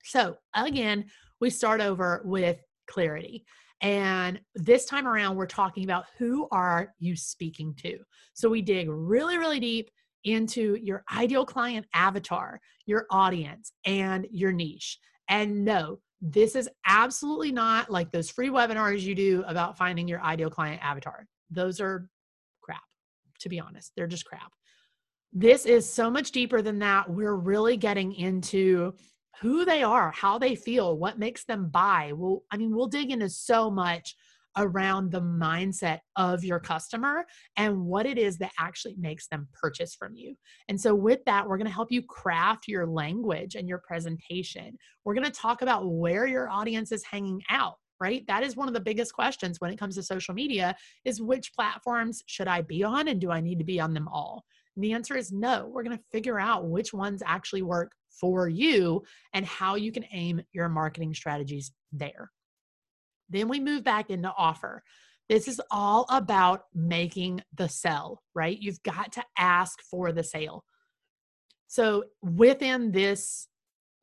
So 0.04 0.38
again, 0.56 1.06
we 1.42 1.50
start 1.50 1.82
over 1.82 2.22
with 2.26 2.60
clarity. 2.88 3.46
And 3.82 4.42
this 4.56 4.86
time 4.86 5.08
around, 5.08 5.36
we're 5.36 5.46
talking 5.46 5.84
about 5.84 6.06
who 6.18 6.48
are 6.52 6.94
you 7.00 7.16
speaking 7.16 7.74
to? 7.82 8.00
So 8.34 8.50
we 8.50 8.62
dig 8.62 8.90
really, 8.90 9.38
really 9.38 9.60
deep 9.60 9.90
into 10.26 10.78
your 10.82 11.04
ideal 11.16 11.46
client 11.46 11.86
avatar, 11.94 12.60
your 12.86 13.06
audience, 13.10 13.72
and 13.86 14.28
your 14.32 14.52
niche. 14.52 15.00
And 15.30 15.64
no, 15.64 16.00
this 16.22 16.56
is 16.56 16.70
absolutely 16.86 17.54
not 17.54 17.90
like 17.90 18.12
those 18.12 18.30
free 18.30 18.50
webinars 18.50 19.02
you 19.02 19.16
do 19.16 19.44
about 19.48 19.78
finding 19.78 20.08
your 20.08 20.22
ideal 20.22 20.50
client 20.50 20.82
avatar. 20.84 21.26
Those 21.50 21.80
are 21.80 22.10
crap, 22.62 22.82
to 23.40 23.50
be 23.50 23.60
honest. 23.60 23.94
They're 23.96 24.08
just 24.08 24.26
crap. 24.26 24.52
This 25.32 25.66
is 25.66 25.92
so 25.92 26.10
much 26.10 26.32
deeper 26.32 26.62
than 26.62 26.80
that. 26.80 27.10
We're 27.10 27.36
really 27.36 27.78
getting 27.78 28.14
into 28.14 28.94
who 29.42 29.64
they 29.64 29.84
are, 29.84 30.12
how 30.12 30.40
they 30.40 30.56
feel, 30.56 30.98
what 30.98 31.20
makes 31.20 31.46
them 31.46 31.70
buy. 31.70 32.14
Well, 32.16 32.44
I 32.52 32.58
mean, 32.58 32.76
we'll 32.76 32.88
dig 32.88 33.12
into 33.12 33.30
so 33.30 33.70
much 33.70 34.16
around 34.58 35.12
the 35.12 35.22
mindset 35.22 36.00
of 36.16 36.44
your 36.44 36.60
customer 36.60 37.26
and 37.56 37.86
what 37.86 38.08
it 38.08 38.18
is 38.18 38.40
that 38.40 38.52
actually 38.60 38.96
makes 38.98 39.28
them 39.28 39.48
purchase 39.54 39.94
from 39.94 40.16
you. 40.16 40.36
And 40.68 40.82
so, 40.82 40.96
with 40.96 41.24
that, 41.26 41.48
we're 41.48 41.58
going 41.58 41.68
to 41.68 41.74
help 41.74 41.92
you 41.92 42.02
craft 42.02 42.68
your 42.68 42.88
language 42.88 43.54
and 43.54 43.70
your 43.70 43.82
presentation. 43.88 44.78
We're 45.06 45.14
going 45.14 45.26
to 45.26 45.32
talk 45.32 45.62
about 45.62 45.88
where 45.88 46.26
your 46.26 46.50
audience 46.50 46.92
is 46.92 47.04
hanging 47.04 47.42
out 47.50 47.76
right 48.02 48.26
that 48.28 48.44
is 48.44 48.56
one 48.56 48.70
of 48.70 48.74
the 48.74 48.80
biggest 48.80 49.14
questions 49.14 49.60
when 49.60 49.72
it 49.72 49.78
comes 49.78 49.96
to 49.96 50.02
social 50.02 50.34
media 50.34 50.74
is 51.04 51.22
which 51.22 51.54
platforms 51.54 52.24
should 52.28 52.48
i 52.48 52.62
be 52.62 52.82
on 52.82 53.10
and 53.10 53.20
do 53.20 53.30
i 53.30 53.42
need 53.42 53.60
to 53.60 53.66
be 53.66 53.78
on 53.80 53.94
them 53.94 54.08
all 54.08 54.46
and 54.80 54.84
the 54.84 54.94
answer 54.94 55.18
is 55.18 55.32
no 55.32 55.70
we're 55.72 55.84
going 55.84 55.98
to 55.98 56.04
figure 56.12 56.40
out 56.40 56.70
which 56.70 56.94
ones 56.94 57.22
actually 57.26 57.62
work 57.62 57.92
for 58.10 58.48
you 58.48 59.04
and 59.34 59.46
how 59.46 59.76
you 59.76 59.92
can 59.92 60.06
aim 60.14 60.42
your 60.54 60.70
marketing 60.70 61.14
strategies 61.14 61.72
there 61.92 62.32
then 63.30 63.48
we 63.48 63.60
move 63.60 63.84
back 63.84 64.10
into 64.10 64.34
offer. 64.36 64.84
This 65.30 65.48
is 65.48 65.62
all 65.70 66.06
about 66.10 66.64
making 66.74 67.42
the 67.56 67.70
sell, 67.70 68.24
right? 68.34 68.58
You've 68.60 68.82
got 68.82 69.14
to 69.14 69.24
ask 69.38 69.80
for 69.90 70.12
the 70.12 70.24
sale. 70.24 70.64
So 71.68 72.06
within 72.24 72.92
this 72.92 73.48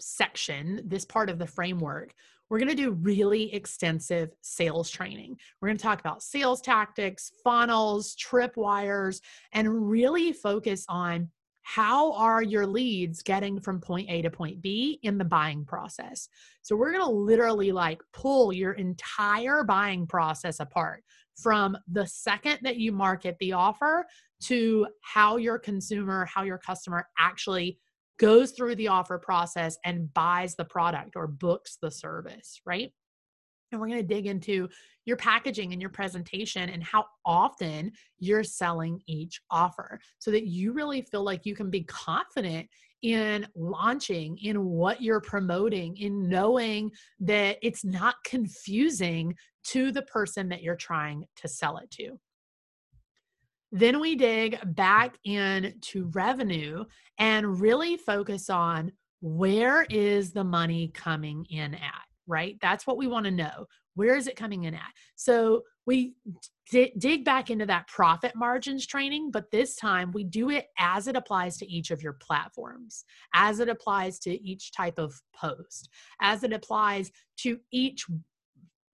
section, 0.01 0.83
this 0.87 1.05
part 1.05 1.29
of 1.29 1.39
the 1.39 1.49
framework, 1.49 2.13
we're 2.49 2.59
going 2.59 2.69
to 2.69 2.75
do 2.75 2.93
really 2.93 3.53
extensive 3.53 4.31
sales 4.43 4.91
training. 4.91 5.37
We're 5.61 5.69
going 5.69 5.79
to 5.79 5.83
talk 5.83 6.01
about 6.01 6.23
sales 6.23 6.61
tactics, 6.61 7.33
funnels, 7.43 8.17
tripwires, 8.17 9.21
and 9.53 9.89
really 9.89 10.33
focus 10.33 10.85
on 10.89 11.31
how 11.63 12.13
are 12.13 12.43
your 12.43 12.65
leads 12.65 13.25
getting 13.25 13.59
from 13.59 13.81
point 13.81 14.09
A 14.09 14.23
to 14.23 14.31
point 14.31 14.63
B 14.63 15.01
in 15.03 15.19
the 15.19 15.25
buying 15.25 15.65
process? 15.65 16.29
So 16.63 16.77
we're 16.77 16.93
going 16.93 17.05
to 17.05 17.11
literally 17.11 17.73
like 17.73 18.01
pull 18.13 18.53
your 18.53 18.75
entire 18.75 19.65
buying 19.65 20.07
process 20.07 20.61
apart 20.61 21.03
from 21.37 21.77
the 21.91 22.07
second 22.07 22.61
that 22.63 22.77
you 22.77 22.93
market 22.93 23.37
the 23.41 23.53
offer 23.53 24.07
to 24.43 24.87
how 25.03 25.39
your 25.39 25.59
consumer, 25.59 26.25
how 26.27 26.45
your 26.45 26.59
customer 26.59 27.09
actually 27.19 27.79
goes 28.19 28.53
through 28.53 28.77
the 28.77 28.89
offer 28.89 29.19
process 29.19 29.77
and 29.85 30.13
buys 30.15 30.55
the 30.55 30.65
product 30.65 31.17
or 31.17 31.27
books 31.27 31.79
the 31.81 31.91
service, 31.91 32.61
right? 32.65 32.93
And 33.73 33.81
we're 33.81 33.89
going 33.89 34.01
to 34.01 34.15
dig 34.15 34.27
into 34.27 34.69
your 35.07 35.17
packaging 35.17 35.73
and 35.73 35.81
your 35.81 35.91
presentation 35.91 36.69
and 36.69 36.83
how 36.83 37.05
often 37.25 37.93
you're 38.19 38.45
selling 38.45 39.01
each 39.07 39.41
offer 39.51 39.99
so 40.19 40.31
that 40.31 40.47
you 40.47 40.73
really 40.73 41.03
feel 41.03 41.25
like 41.25 41.45
you 41.45 41.55
can 41.55 41.69
be 41.69 41.83
confident 41.83 42.69
in 43.03 43.47
launching, 43.55 44.39
in 44.39 44.65
what 44.65 45.03
you're 45.03 45.21
promoting, 45.21 45.97
in 45.97 46.29
knowing 46.29 46.91
that 47.21 47.59
it's 47.61 47.85
not 47.85 48.17
confusing 48.25 49.35
to 49.65 49.93
the 49.93 50.03
person 50.03 50.49
that 50.49 50.63
you're 50.63 50.77
trying 50.77 51.25
to 51.37 51.49
sell 51.49 51.79
it 51.79 51.91
to. 51.91 52.19
Then 53.77 54.01
we 54.01 54.17
dig 54.17 54.59
back 54.75 55.19
into 55.25 56.11
revenue 56.15 56.87
and 57.19 57.61
really 57.61 57.99
focus 57.99 58.49
on 58.49 58.91
where 59.21 59.83
is 59.91 60.33
the 60.33 60.45
money 60.45 60.89
coming 60.95 61.45
in 61.51 61.75
at, 61.75 62.07
right? 62.27 62.57
That's 62.63 62.87
what 62.87 62.97
we 62.97 63.07
want 63.07 63.27
to 63.27 63.31
know. 63.31 63.67
Where 63.95 64.17
is 64.17 64.29
it 64.29 64.37
coming 64.37 64.65
in 64.65 64.73
at? 64.73 64.93
So 65.17 65.61
we 65.85 66.15
d- 66.71 66.95
dig 66.97 67.27
back 67.27 67.51
into 67.51 67.67
that 67.67 67.87
profit 67.87 68.33
margins 68.35 68.87
training, 68.87 69.31
but 69.31 69.51
this 69.51 69.77
time 69.77 70.11
we 70.11 70.25
do 70.25 70.49
it 70.49 70.69
as 70.79 71.07
it 71.07 71.15
applies 71.15 71.59
to 71.59 71.71
each 71.71 71.91
of 71.91 72.03
your 72.03 72.15
platforms, 72.15 73.05
as 73.35 73.61
it 73.61 73.69
applies 73.69 74.19
to 74.21 74.43
each 74.43 74.73
type 74.73 74.99
of 74.99 75.21
post, 75.39 75.91
as 76.23 76.45
it 76.45 76.55
applies 76.55 77.11
to 77.41 77.59
each 77.71 78.07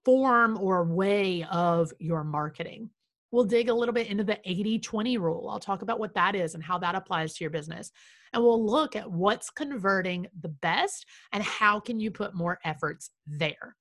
form 0.05 0.59
or 0.59 0.83
way 0.83 1.47
of 1.53 1.92
your 2.01 2.25
marketing. 2.25 2.90
We'll 3.33 3.45
dig 3.45 3.71
a 3.71 3.75
little 3.75 3.95
bit 3.95 4.09
into 4.09 4.25
the 4.25 4.38
80 4.45 4.79
20 4.79 5.18
rule. 5.18 5.49
I'll 5.51 5.59
talk 5.59 5.83
about 5.83 5.99
what 5.99 6.14
that 6.14 6.37
is 6.37 6.55
and 6.55 6.62
how 6.62 6.79
that 6.79 6.95
applies 6.95 7.35
to 7.35 7.45
your 7.45 7.51
business. 7.51 7.90
And 8.33 8.42
we'll 8.42 8.64
look 8.64 8.95
at 8.95 9.11
what's 9.11 9.51
converting 9.51 10.27
the 10.40 10.49
best 10.49 11.07
and 11.33 11.42
how 11.42 11.81
can 11.81 11.99
you 11.99 12.11
put 12.11 12.35
more 12.35 12.59
efforts 12.64 13.11
there. 13.27 13.75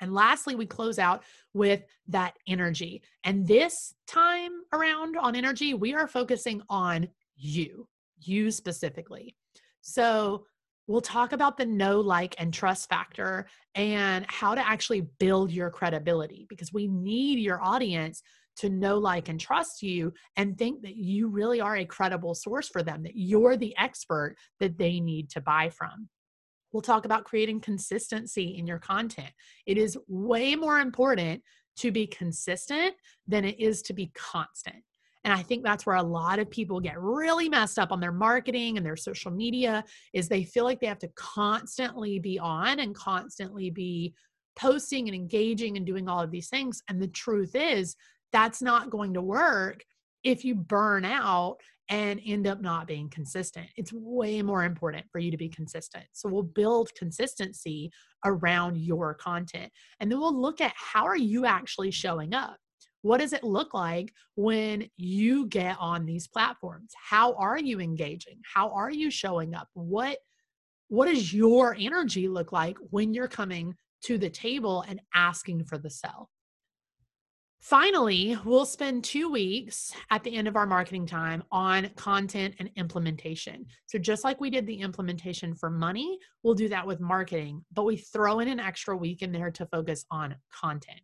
And 0.00 0.12
lastly, 0.12 0.54
we 0.54 0.66
close 0.66 0.98
out 0.98 1.22
with 1.54 1.82
that 2.08 2.34
energy. 2.46 3.02
And 3.24 3.46
this 3.46 3.94
time 4.06 4.52
around 4.72 5.16
on 5.16 5.34
energy, 5.34 5.74
we 5.74 5.94
are 5.94 6.06
focusing 6.06 6.60
on 6.68 7.08
you, 7.36 7.88
you 8.20 8.50
specifically. 8.50 9.36
So 9.80 10.44
we'll 10.86 11.00
talk 11.00 11.32
about 11.32 11.56
the 11.56 11.66
know, 11.66 12.00
like, 12.00 12.34
and 12.38 12.52
trust 12.52 12.88
factor 12.88 13.46
and 13.74 14.26
how 14.28 14.54
to 14.54 14.66
actually 14.66 15.02
build 15.18 15.50
your 15.50 15.70
credibility 15.70 16.46
because 16.48 16.72
we 16.72 16.88
need 16.88 17.38
your 17.38 17.62
audience 17.62 18.22
to 18.56 18.70
know, 18.70 18.98
like, 18.98 19.28
and 19.28 19.38
trust 19.38 19.82
you 19.82 20.12
and 20.36 20.56
think 20.56 20.82
that 20.82 20.96
you 20.96 21.28
really 21.28 21.60
are 21.60 21.76
a 21.76 21.84
credible 21.84 22.34
source 22.34 22.68
for 22.68 22.82
them, 22.82 23.02
that 23.02 23.16
you're 23.16 23.56
the 23.56 23.76
expert 23.78 24.36
that 24.60 24.78
they 24.78 25.00
need 25.00 25.30
to 25.30 25.40
buy 25.40 25.70
from. 25.70 26.08
We'll 26.72 26.82
talk 26.82 27.04
about 27.04 27.24
creating 27.24 27.60
consistency 27.60 28.56
in 28.58 28.66
your 28.66 28.78
content. 28.78 29.30
It 29.66 29.78
is 29.78 29.96
way 30.08 30.56
more 30.56 30.78
important 30.78 31.42
to 31.76 31.90
be 31.90 32.06
consistent 32.06 32.94
than 33.26 33.44
it 33.44 33.58
is 33.60 33.82
to 33.82 33.92
be 33.92 34.10
constant. 34.14 34.82
And 35.24 35.34
I 35.34 35.42
think 35.42 35.64
that's 35.64 35.84
where 35.84 35.96
a 35.96 36.02
lot 36.02 36.38
of 36.38 36.48
people 36.50 36.78
get 36.78 37.00
really 37.00 37.48
messed 37.48 37.78
up 37.78 37.90
on 37.90 37.98
their 37.98 38.12
marketing 38.12 38.76
and 38.76 38.86
their 38.86 38.96
social 38.96 39.32
media 39.32 39.84
is 40.12 40.28
they 40.28 40.44
feel 40.44 40.64
like 40.64 40.80
they 40.80 40.86
have 40.86 41.00
to 41.00 41.10
constantly 41.16 42.18
be 42.20 42.38
on 42.38 42.78
and 42.78 42.94
constantly 42.94 43.70
be 43.70 44.14
posting 44.54 45.08
and 45.08 45.14
engaging 45.14 45.76
and 45.76 45.84
doing 45.84 46.08
all 46.08 46.20
of 46.20 46.30
these 46.30 46.48
things. 46.48 46.80
And 46.88 47.02
the 47.02 47.08
truth 47.08 47.54
is 47.54 47.96
that's 48.32 48.62
not 48.62 48.90
going 48.90 49.14
to 49.14 49.22
work 49.22 49.82
if 50.24 50.44
you 50.44 50.54
burn 50.54 51.04
out 51.04 51.58
and 51.88 52.20
end 52.26 52.46
up 52.46 52.60
not 52.60 52.88
being 52.88 53.08
consistent. 53.08 53.68
It's 53.76 53.92
way 53.92 54.42
more 54.42 54.64
important 54.64 55.04
for 55.12 55.18
you 55.20 55.30
to 55.30 55.36
be 55.36 55.48
consistent. 55.48 56.04
So 56.12 56.28
we'll 56.28 56.42
build 56.42 56.90
consistency 56.96 57.92
around 58.24 58.76
your 58.76 59.14
content. 59.14 59.70
And 60.00 60.10
then 60.10 60.18
we'll 60.18 60.38
look 60.38 60.60
at 60.60 60.72
how 60.74 61.04
are 61.04 61.16
you 61.16 61.46
actually 61.46 61.92
showing 61.92 62.34
up? 62.34 62.56
What 63.02 63.20
does 63.20 63.32
it 63.32 63.44
look 63.44 63.72
like 63.72 64.12
when 64.34 64.88
you 64.96 65.46
get 65.46 65.76
on 65.78 66.06
these 66.06 66.26
platforms? 66.26 66.92
How 66.96 67.34
are 67.34 67.58
you 67.58 67.80
engaging? 67.80 68.40
How 68.52 68.72
are 68.72 68.90
you 68.90 69.10
showing 69.10 69.54
up? 69.54 69.68
What 69.74 70.18
what 70.88 71.06
does 71.06 71.32
your 71.32 71.76
energy 71.78 72.28
look 72.28 72.52
like 72.52 72.76
when 72.90 73.12
you're 73.12 73.28
coming 73.28 73.74
to 74.04 74.18
the 74.18 74.30
table 74.30 74.84
and 74.88 75.00
asking 75.14 75.64
for 75.64 75.78
the 75.78 75.90
sell? 75.90 76.30
Finally, 77.66 78.38
we'll 78.44 78.64
spend 78.64 79.02
two 79.02 79.28
weeks 79.28 79.92
at 80.10 80.22
the 80.22 80.36
end 80.36 80.46
of 80.46 80.54
our 80.54 80.68
marketing 80.68 81.04
time 81.04 81.42
on 81.50 81.90
content 81.96 82.54
and 82.60 82.70
implementation. 82.76 83.66
So, 83.86 83.98
just 83.98 84.22
like 84.22 84.40
we 84.40 84.50
did 84.50 84.68
the 84.68 84.80
implementation 84.80 85.52
for 85.52 85.68
money, 85.68 86.16
we'll 86.44 86.54
do 86.54 86.68
that 86.68 86.86
with 86.86 87.00
marketing, 87.00 87.64
but 87.72 87.82
we 87.82 87.96
throw 87.96 88.38
in 88.38 88.46
an 88.46 88.60
extra 88.60 88.96
week 88.96 89.20
in 89.20 89.32
there 89.32 89.50
to 89.50 89.66
focus 89.66 90.04
on 90.12 90.36
content. 90.54 91.00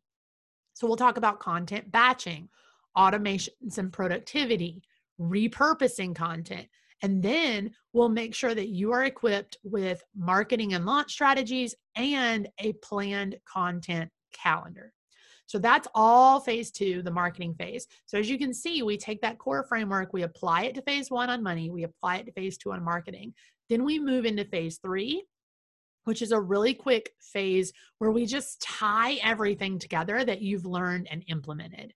So, 0.74 0.86
we'll 0.86 0.94
talk 0.94 1.16
about 1.16 1.40
content 1.40 1.90
batching, 1.90 2.48
automations 2.96 3.78
and 3.78 3.92
productivity, 3.92 4.84
repurposing 5.20 6.14
content. 6.14 6.68
And 7.02 7.20
then 7.20 7.72
we'll 7.92 8.08
make 8.08 8.36
sure 8.36 8.54
that 8.54 8.68
you 8.68 8.92
are 8.92 9.02
equipped 9.02 9.56
with 9.64 10.00
marketing 10.16 10.74
and 10.74 10.86
launch 10.86 11.10
strategies 11.10 11.74
and 11.96 12.48
a 12.60 12.74
planned 12.74 13.34
content 13.52 14.12
calendar. 14.32 14.92
So 15.52 15.58
that's 15.58 15.86
all 15.94 16.40
phase 16.40 16.70
two, 16.70 17.02
the 17.02 17.10
marketing 17.10 17.52
phase. 17.52 17.86
So 18.06 18.16
as 18.16 18.30
you 18.30 18.38
can 18.38 18.54
see, 18.54 18.82
we 18.82 18.96
take 18.96 19.20
that 19.20 19.36
core 19.36 19.64
framework, 19.64 20.14
we 20.14 20.22
apply 20.22 20.62
it 20.62 20.74
to 20.76 20.80
phase 20.80 21.10
one 21.10 21.28
on 21.28 21.42
money, 21.42 21.68
we 21.68 21.82
apply 21.82 22.16
it 22.16 22.24
to 22.24 22.32
phase 22.32 22.56
two 22.56 22.72
on 22.72 22.82
marketing. 22.82 23.34
Then 23.68 23.84
we 23.84 23.98
move 23.98 24.24
into 24.24 24.46
phase 24.46 24.78
three, 24.78 25.22
which 26.04 26.22
is 26.22 26.32
a 26.32 26.40
really 26.40 26.72
quick 26.72 27.10
phase 27.20 27.70
where 27.98 28.10
we 28.10 28.24
just 28.24 28.62
tie 28.62 29.16
everything 29.22 29.78
together 29.78 30.24
that 30.24 30.40
you've 30.40 30.64
learned 30.64 31.06
and 31.10 31.22
implemented. 31.28 31.92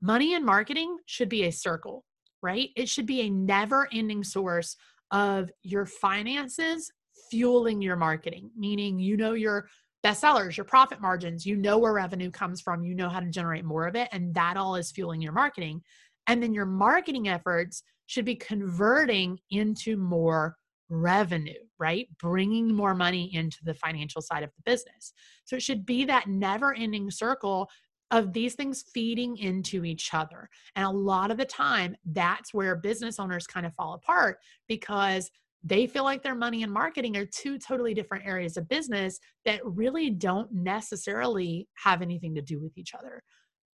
Money 0.00 0.34
and 0.34 0.46
marketing 0.46 0.96
should 1.06 1.28
be 1.28 1.46
a 1.46 1.50
circle, 1.50 2.04
right? 2.40 2.68
It 2.76 2.88
should 2.88 3.06
be 3.06 3.22
a 3.22 3.30
never 3.30 3.88
ending 3.92 4.22
source 4.22 4.76
of 5.10 5.50
your 5.64 5.86
finances 5.86 6.92
fueling 7.32 7.82
your 7.82 7.96
marketing, 7.96 8.52
meaning 8.56 9.00
you 9.00 9.16
know 9.16 9.32
your 9.32 9.66
bestsellers, 10.06 10.56
your 10.56 10.64
profit 10.64 11.00
margins, 11.00 11.44
you 11.44 11.56
know 11.56 11.78
where 11.78 11.92
revenue 11.92 12.30
comes 12.30 12.60
from, 12.60 12.84
you 12.84 12.94
know 12.94 13.08
how 13.08 13.18
to 13.18 13.28
generate 13.28 13.64
more 13.64 13.86
of 13.86 13.96
it, 13.96 14.08
and 14.12 14.32
that 14.34 14.56
all 14.56 14.76
is 14.76 14.92
fueling 14.92 15.20
your 15.20 15.32
marketing. 15.32 15.82
And 16.28 16.40
then 16.40 16.54
your 16.54 16.66
marketing 16.66 17.28
efforts 17.28 17.82
should 18.06 18.24
be 18.24 18.36
converting 18.36 19.38
into 19.50 19.96
more 19.96 20.56
revenue, 20.88 21.58
right? 21.80 22.06
Bringing 22.20 22.72
more 22.72 22.94
money 22.94 23.34
into 23.34 23.58
the 23.64 23.74
financial 23.74 24.22
side 24.22 24.44
of 24.44 24.50
the 24.56 24.70
business. 24.70 25.12
So 25.44 25.56
it 25.56 25.62
should 25.62 25.84
be 25.84 26.04
that 26.04 26.28
never 26.28 26.72
ending 26.72 27.10
circle 27.10 27.68
of 28.12 28.32
these 28.32 28.54
things 28.54 28.84
feeding 28.94 29.36
into 29.38 29.84
each 29.84 30.14
other. 30.14 30.48
And 30.76 30.86
a 30.86 30.90
lot 30.90 31.32
of 31.32 31.38
the 31.38 31.44
time, 31.44 31.96
that's 32.04 32.54
where 32.54 32.76
business 32.76 33.18
owners 33.18 33.48
kind 33.48 33.66
of 33.66 33.74
fall 33.74 33.94
apart 33.94 34.38
because 34.68 35.28
they 35.66 35.88
feel 35.88 36.04
like 36.04 36.22
their 36.22 36.34
money 36.36 36.62
and 36.62 36.72
marketing 36.72 37.16
are 37.16 37.26
two 37.26 37.58
totally 37.58 37.92
different 37.92 38.24
areas 38.24 38.56
of 38.56 38.68
business 38.68 39.18
that 39.44 39.60
really 39.64 40.10
don't 40.10 40.52
necessarily 40.52 41.68
have 41.74 42.02
anything 42.02 42.36
to 42.36 42.40
do 42.40 42.60
with 42.60 42.78
each 42.78 42.94
other. 42.94 43.20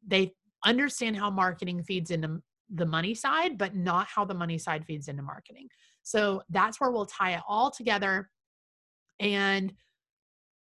They 0.06 0.32
understand 0.64 1.16
how 1.16 1.30
marketing 1.30 1.82
feeds 1.82 2.12
into 2.12 2.40
the 2.72 2.86
money 2.86 3.14
side, 3.14 3.58
but 3.58 3.74
not 3.74 4.06
how 4.06 4.24
the 4.24 4.34
money 4.34 4.56
side 4.56 4.84
feeds 4.86 5.08
into 5.08 5.22
marketing. 5.22 5.66
So 6.02 6.42
that's 6.48 6.80
where 6.80 6.92
we'll 6.92 7.06
tie 7.06 7.32
it 7.32 7.42
all 7.48 7.72
together 7.72 8.30
and 9.18 9.72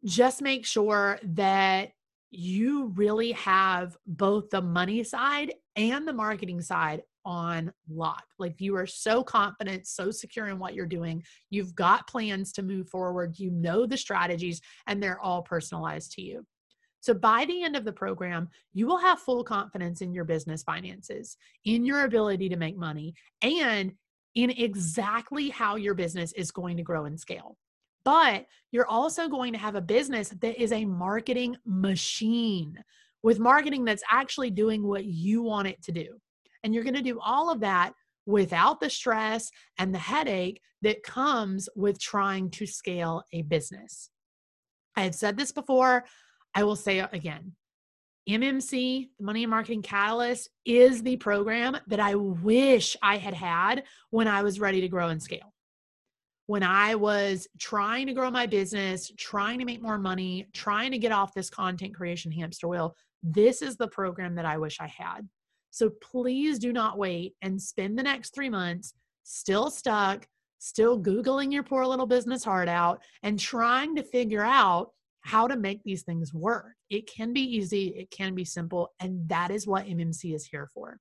just 0.04 0.42
make 0.42 0.66
sure 0.66 1.20
that 1.24 1.92
you 2.32 2.88
really 2.96 3.34
have 3.34 3.96
both 4.08 4.50
the 4.50 4.62
money 4.62 5.04
side 5.04 5.54
and 5.76 6.08
the 6.08 6.14
marketing 6.14 6.62
side 6.62 7.04
on 7.26 7.72
lock. 7.90 8.24
Like 8.38 8.56
you 8.60 8.76
are 8.76 8.88
so 8.88 9.24
confident, 9.24 9.88
so 9.88 10.12
secure 10.12 10.48
in 10.48 10.60
what 10.60 10.74
you're 10.74 10.86
doing. 10.86 11.24
You've 11.50 11.76
got 11.76 12.08
plans 12.08 12.52
to 12.54 12.64
move 12.64 12.90
forward. 12.90 13.38
You 13.38 13.52
know 13.52 13.86
the 13.86 13.98
strategies, 13.98 14.62
and 14.88 15.02
they're 15.02 15.20
all 15.20 15.42
personalized 15.42 16.12
to 16.14 16.22
you. 16.22 16.46
So 17.02 17.14
by 17.14 17.46
the 17.46 17.64
end 17.64 17.76
of 17.76 17.86
the 17.86 17.94
program, 17.94 18.50
you 18.74 18.86
will 18.86 18.98
have 18.98 19.20
full 19.20 19.44
confidence 19.44 20.02
in 20.02 20.14
your 20.14 20.26
business 20.26 20.64
finances, 20.64 21.38
in 21.66 21.86
your 21.86 22.04
ability 22.04 22.50
to 22.50 22.58
make 22.58 22.78
money, 22.78 23.14
and 23.42 23.94
in 24.36 24.50
exactly 24.52 25.50
how 25.50 25.76
your 25.76 25.94
business 25.94 26.34
is 26.34 26.52
going 26.52 26.78
to 26.78 26.84
grow 26.84 27.06
and 27.06 27.20
scale. 27.20 27.58
But 28.04 28.46
you're 28.72 28.88
also 28.88 29.28
going 29.28 29.54
to 29.54 29.60
have 29.60 29.76
a 29.76 29.82
business 29.82 30.30
that 30.42 30.62
is 30.62 30.72
a 30.72 30.86
marketing 30.86 31.58
machine 31.66 32.78
with 33.24 33.40
marketing 33.40 33.86
that's 33.86 34.04
actually 34.10 34.50
doing 34.50 34.86
what 34.86 35.06
you 35.06 35.42
want 35.42 35.68
it 35.68 35.82
to 35.84 35.92
do. 35.92 36.20
And 36.64 36.74
you're 36.74 36.84
going 36.84 36.96
to 36.96 37.02
do 37.02 37.20
all 37.20 37.52
of 37.52 37.62
that 37.62 37.94
without 38.26 38.80
the 38.80 38.90
stress 38.90 39.50
and 39.78 39.94
the 39.94 40.00
headache 40.00 40.62
that 40.82 41.04
comes 41.04 41.68
with 41.76 42.00
trying 42.00 42.50
to 42.52 42.66
scale 42.66 43.24
a 43.34 43.42
business. 43.42 44.10
I 44.96 45.02
have 45.02 45.16
said 45.16 45.38
this 45.38 45.52
before, 45.52 46.06
I 46.54 46.64
will 46.64 46.76
say 46.76 47.00
it 47.00 47.10
again. 47.14 47.54
MMC, 48.30 49.10
the 49.18 49.26
Money 49.26 49.44
and 49.44 49.50
Marketing 49.50 49.82
Catalyst, 49.82 50.50
is 50.66 51.02
the 51.02 51.18
program 51.18 51.78
that 51.88 52.00
I 52.00 52.16
wish 52.16 52.96
I 53.02 53.18
had 53.18 53.34
had 53.34 53.84
when 54.12 54.28
I 54.28 54.44
was 54.44 54.60
ready 54.60 54.82
to 54.82 54.88
grow 54.88 55.10
and 55.10 55.22
scale. 55.22 55.54
When 56.46 56.64
I 56.64 56.96
was 56.96 57.48
trying 57.60 58.08
to 58.08 58.14
grow 58.14 58.30
my 58.30 58.46
business, 58.46 59.12
trying 59.18 59.60
to 59.60 59.66
make 59.66 59.82
more 59.82 59.98
money, 59.98 60.48
trying 60.54 60.92
to 60.92 60.98
get 60.98 61.12
off 61.12 61.34
this 61.34 61.50
content 61.50 61.96
creation 61.96 62.32
hamster 62.32 62.68
wheel, 62.68 62.96
this 63.24 63.62
is 63.62 63.78
the 63.78 63.88
program 63.88 64.36
that 64.36 64.46
I 64.46 64.58
wish 64.58 64.80
I 64.80 64.88
had. 64.88 65.28
So 65.72 65.90
please 65.90 66.60
do 66.60 66.74
not 66.74 66.98
wait 66.98 67.36
and 67.42 67.62
spend 67.62 67.98
the 67.98 68.04
next 68.04 68.34
three 68.34 68.50
months 68.50 68.94
still 69.24 69.70
stuck, 69.70 70.28
still 70.58 71.00
Googling 71.00 71.54
your 71.54 71.64
poor 71.64 71.86
little 71.86 72.08
business 72.08 72.44
heart 72.44 72.68
out 72.68 73.02
and 73.24 73.40
trying 73.40 73.96
to 73.96 74.04
figure 74.04 74.44
out 74.44 74.92
how 75.22 75.48
to 75.48 75.58
make 75.58 75.84
these 75.84 76.04
things 76.04 76.34
work. 76.34 76.74
It 76.90 77.08
can 77.08 77.34
be 77.34 77.42
easy, 77.42 77.90
it 77.90 78.10
can 78.10 78.34
be 78.34 78.46
simple, 78.46 78.90
and 79.00 79.28
that 79.30 79.52
is 79.52 79.68
what 79.68 79.86
MMC 79.86 80.34
is 80.34 80.46
here 80.46 80.70
for. 80.74 81.00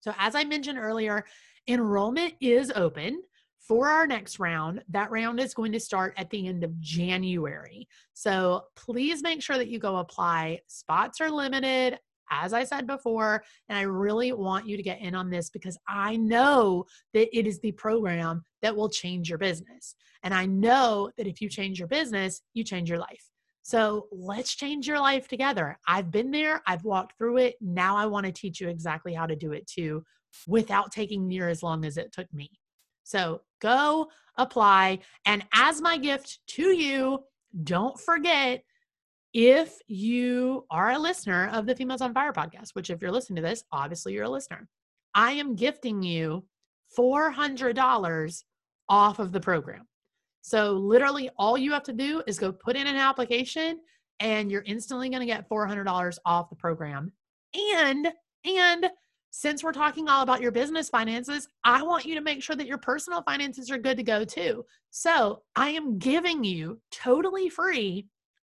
So, 0.00 0.14
as 0.18 0.34
I 0.34 0.44
mentioned 0.44 0.78
earlier, 0.78 1.24
enrollment 1.68 2.34
is 2.40 2.70
open 2.74 3.22
for 3.66 3.88
our 3.88 4.06
next 4.06 4.38
round. 4.38 4.82
That 4.90 5.10
round 5.10 5.40
is 5.40 5.54
going 5.54 5.72
to 5.72 5.80
start 5.80 6.14
at 6.16 6.30
the 6.30 6.46
end 6.46 6.64
of 6.64 6.78
January. 6.80 7.88
So 8.12 8.64
please 8.76 9.22
make 9.22 9.42
sure 9.42 9.56
that 9.56 9.68
you 9.68 9.78
go 9.78 9.96
apply. 9.96 10.60
Spots 10.66 11.20
are 11.20 11.30
limited 11.30 11.98
as 12.30 12.52
I 12.52 12.64
said 12.64 12.86
before, 12.86 13.44
and 13.68 13.78
I 13.78 13.82
really 13.82 14.32
want 14.32 14.66
you 14.66 14.76
to 14.76 14.82
get 14.82 15.00
in 15.00 15.14
on 15.14 15.30
this 15.30 15.50
because 15.50 15.78
I 15.88 16.16
know 16.16 16.84
that 17.12 17.36
it 17.36 17.46
is 17.46 17.60
the 17.60 17.72
program 17.72 18.44
that 18.62 18.76
will 18.76 18.88
change 18.88 19.28
your 19.28 19.38
business. 19.38 19.94
And 20.22 20.32
I 20.32 20.46
know 20.46 21.10
that 21.16 21.26
if 21.26 21.40
you 21.40 21.48
change 21.48 21.78
your 21.78 21.88
business, 21.88 22.40
you 22.54 22.64
change 22.64 22.88
your 22.88 22.98
life. 22.98 23.30
So 23.62 24.08
let's 24.12 24.54
change 24.54 24.86
your 24.86 25.00
life 25.00 25.26
together. 25.26 25.78
I've 25.88 26.10
been 26.10 26.30
there, 26.30 26.62
I've 26.66 26.84
walked 26.84 27.16
through 27.16 27.38
it. 27.38 27.56
Now 27.60 27.96
I 27.96 28.04
want 28.06 28.26
to 28.26 28.32
teach 28.32 28.60
you 28.60 28.68
exactly 28.68 29.14
how 29.14 29.26
to 29.26 29.36
do 29.36 29.52
it 29.52 29.66
too 29.66 30.04
without 30.46 30.92
taking 30.92 31.26
near 31.26 31.48
as 31.48 31.62
long 31.62 31.84
as 31.84 31.96
it 31.96 32.12
took 32.12 32.32
me. 32.32 32.50
So 33.04 33.42
go 33.60 34.08
apply. 34.36 34.98
And 35.24 35.44
as 35.54 35.80
my 35.80 35.96
gift 35.96 36.40
to 36.48 36.76
you, 36.76 37.20
don't 37.62 37.98
forget 37.98 38.64
if 39.34 39.78
you 39.88 40.64
are 40.70 40.92
a 40.92 40.98
listener 40.98 41.50
of 41.52 41.66
the 41.66 41.74
Females 41.74 42.00
on 42.00 42.14
Fire 42.14 42.32
podcast, 42.32 42.70
which 42.74 42.88
if 42.88 43.02
you're 43.02 43.10
listening 43.10 43.42
to 43.42 43.48
this, 43.48 43.64
obviously 43.72 44.12
you're 44.12 44.24
a 44.24 44.30
listener, 44.30 44.68
I 45.12 45.32
am 45.32 45.56
gifting 45.56 46.02
you 46.02 46.44
$400 46.96 48.44
off 48.88 49.18
of 49.18 49.32
the 49.32 49.40
program. 49.40 49.88
So 50.42 50.72
literally 50.72 51.30
all 51.36 51.58
you 51.58 51.72
have 51.72 51.82
to 51.84 51.92
do 51.92 52.22
is 52.26 52.38
go 52.38 52.52
put 52.52 52.76
in 52.76 52.86
an 52.86 52.96
application 52.96 53.80
and 54.20 54.50
you're 54.50 54.62
instantly 54.66 55.08
going 55.08 55.20
to 55.20 55.26
get 55.26 55.48
$400 55.48 56.18
off 56.24 56.48
the 56.48 56.56
program. 56.56 57.12
And 57.54 58.12
and 58.44 58.86
since 59.30 59.64
we're 59.64 59.72
talking 59.72 60.08
all 60.08 60.22
about 60.22 60.40
your 60.40 60.52
business 60.52 60.88
finances, 60.88 61.48
I 61.64 61.82
want 61.82 62.04
you 62.04 62.14
to 62.14 62.20
make 62.20 62.40
sure 62.40 62.54
that 62.54 62.68
your 62.68 62.78
personal 62.78 63.22
finances 63.22 63.68
are 63.68 63.78
good 63.78 63.96
to 63.96 64.04
go 64.04 64.24
too. 64.24 64.64
So, 64.90 65.42
I 65.56 65.70
am 65.70 65.98
giving 65.98 66.44
you 66.44 66.80
totally 66.92 67.48
free 67.48 68.06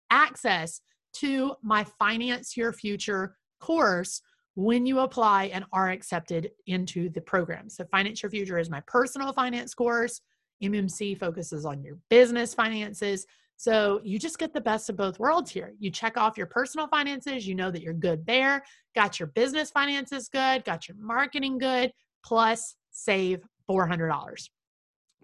access 0.09 0.81
to 1.13 1.55
my 1.63 1.83
Finance 1.99 2.55
Your 2.55 2.73
Future 2.73 3.35
course 3.59 4.21
when 4.55 4.85
you 4.85 4.99
apply 4.99 5.45
and 5.45 5.65
are 5.71 5.89
accepted 5.89 6.49
into 6.65 7.09
the 7.09 7.21
program. 7.21 7.69
So, 7.69 7.85
Finance 7.91 8.23
Your 8.23 8.29
Future 8.29 8.57
is 8.57 8.69
my 8.69 8.81
personal 8.87 9.33
finance 9.33 9.73
course. 9.73 10.21
MMC 10.63 11.17
focuses 11.17 11.65
on 11.65 11.83
your 11.83 11.97
business 12.09 12.53
finances. 12.53 13.25
So, 13.57 14.01
you 14.03 14.19
just 14.19 14.39
get 14.39 14.53
the 14.53 14.61
best 14.61 14.89
of 14.89 14.97
both 14.97 15.19
worlds 15.19 15.51
here. 15.51 15.73
You 15.79 15.91
check 15.91 16.17
off 16.17 16.37
your 16.37 16.47
personal 16.47 16.87
finances, 16.87 17.47
you 17.47 17.55
know 17.55 17.71
that 17.71 17.81
you're 17.81 17.93
good 17.93 18.25
there, 18.25 18.63
got 18.95 19.19
your 19.19 19.27
business 19.27 19.69
finances 19.71 20.29
good, 20.29 20.65
got 20.65 20.87
your 20.87 20.97
marketing 20.97 21.57
good, 21.57 21.91
plus 22.23 22.75
save 22.91 23.41
$400. 23.69 24.49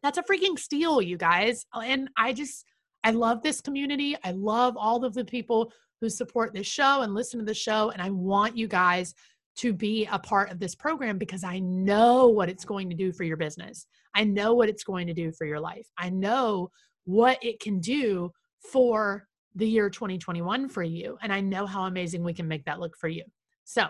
That's 0.04 0.18
a 0.18 0.24
freaking 0.24 0.60
steal, 0.60 1.02
you 1.02 1.18
guys. 1.18 1.66
And 1.74 2.10
I 2.18 2.34
just, 2.34 2.66
I 3.04 3.12
love 3.12 3.42
this 3.42 3.62
community. 3.62 4.16
I 4.24 4.32
love 4.32 4.76
all 4.78 5.04
of 5.04 5.14
the 5.14 5.26
people 5.26 5.72
who 6.02 6.10
support 6.10 6.54
this 6.54 6.68
show 6.68 7.02
and 7.02 7.14
listen 7.14 7.40
to 7.40 7.46
the 7.46 7.54
show. 7.54 7.90
And 7.92 8.02
I 8.02 8.10
want 8.10 8.58
you 8.58 8.68
guys 8.68 9.14
to 9.56 9.74
be 9.74 10.08
a 10.12 10.18
part 10.18 10.52
of 10.52 10.60
this 10.60 10.76
program 10.76 11.18
because 11.18 11.44
I 11.44 11.60
know 11.60 12.28
what 12.28 12.50
it's 12.50 12.66
going 12.66 12.90
to 12.90 12.96
do 12.96 13.12
for 13.12 13.24
your 13.24 13.38
business. 13.38 13.86
I 14.16 14.24
know 14.24 14.54
what 14.54 14.70
it's 14.70 14.84
going 14.84 15.08
to 15.08 15.14
do 15.14 15.32
for 15.32 15.46
your 15.46 15.60
life. 15.60 15.88
I 15.98 16.10
know 16.10 16.72
what 17.06 17.44
it 17.44 17.60
can 17.60 17.80
do 17.80 18.32
for 18.72 19.28
the 19.56 19.68
year 19.68 19.90
2021 19.90 20.70
for 20.70 20.84
you. 20.84 21.18
And 21.22 21.32
I 21.32 21.42
know 21.42 21.66
how 21.66 21.86
amazing 21.86 22.24
we 22.24 22.34
can 22.34 22.48
make 22.48 22.66
that 22.66 22.80
look 22.80 22.98
for 22.98 23.08
you. 23.08 23.24
So, 23.66 23.88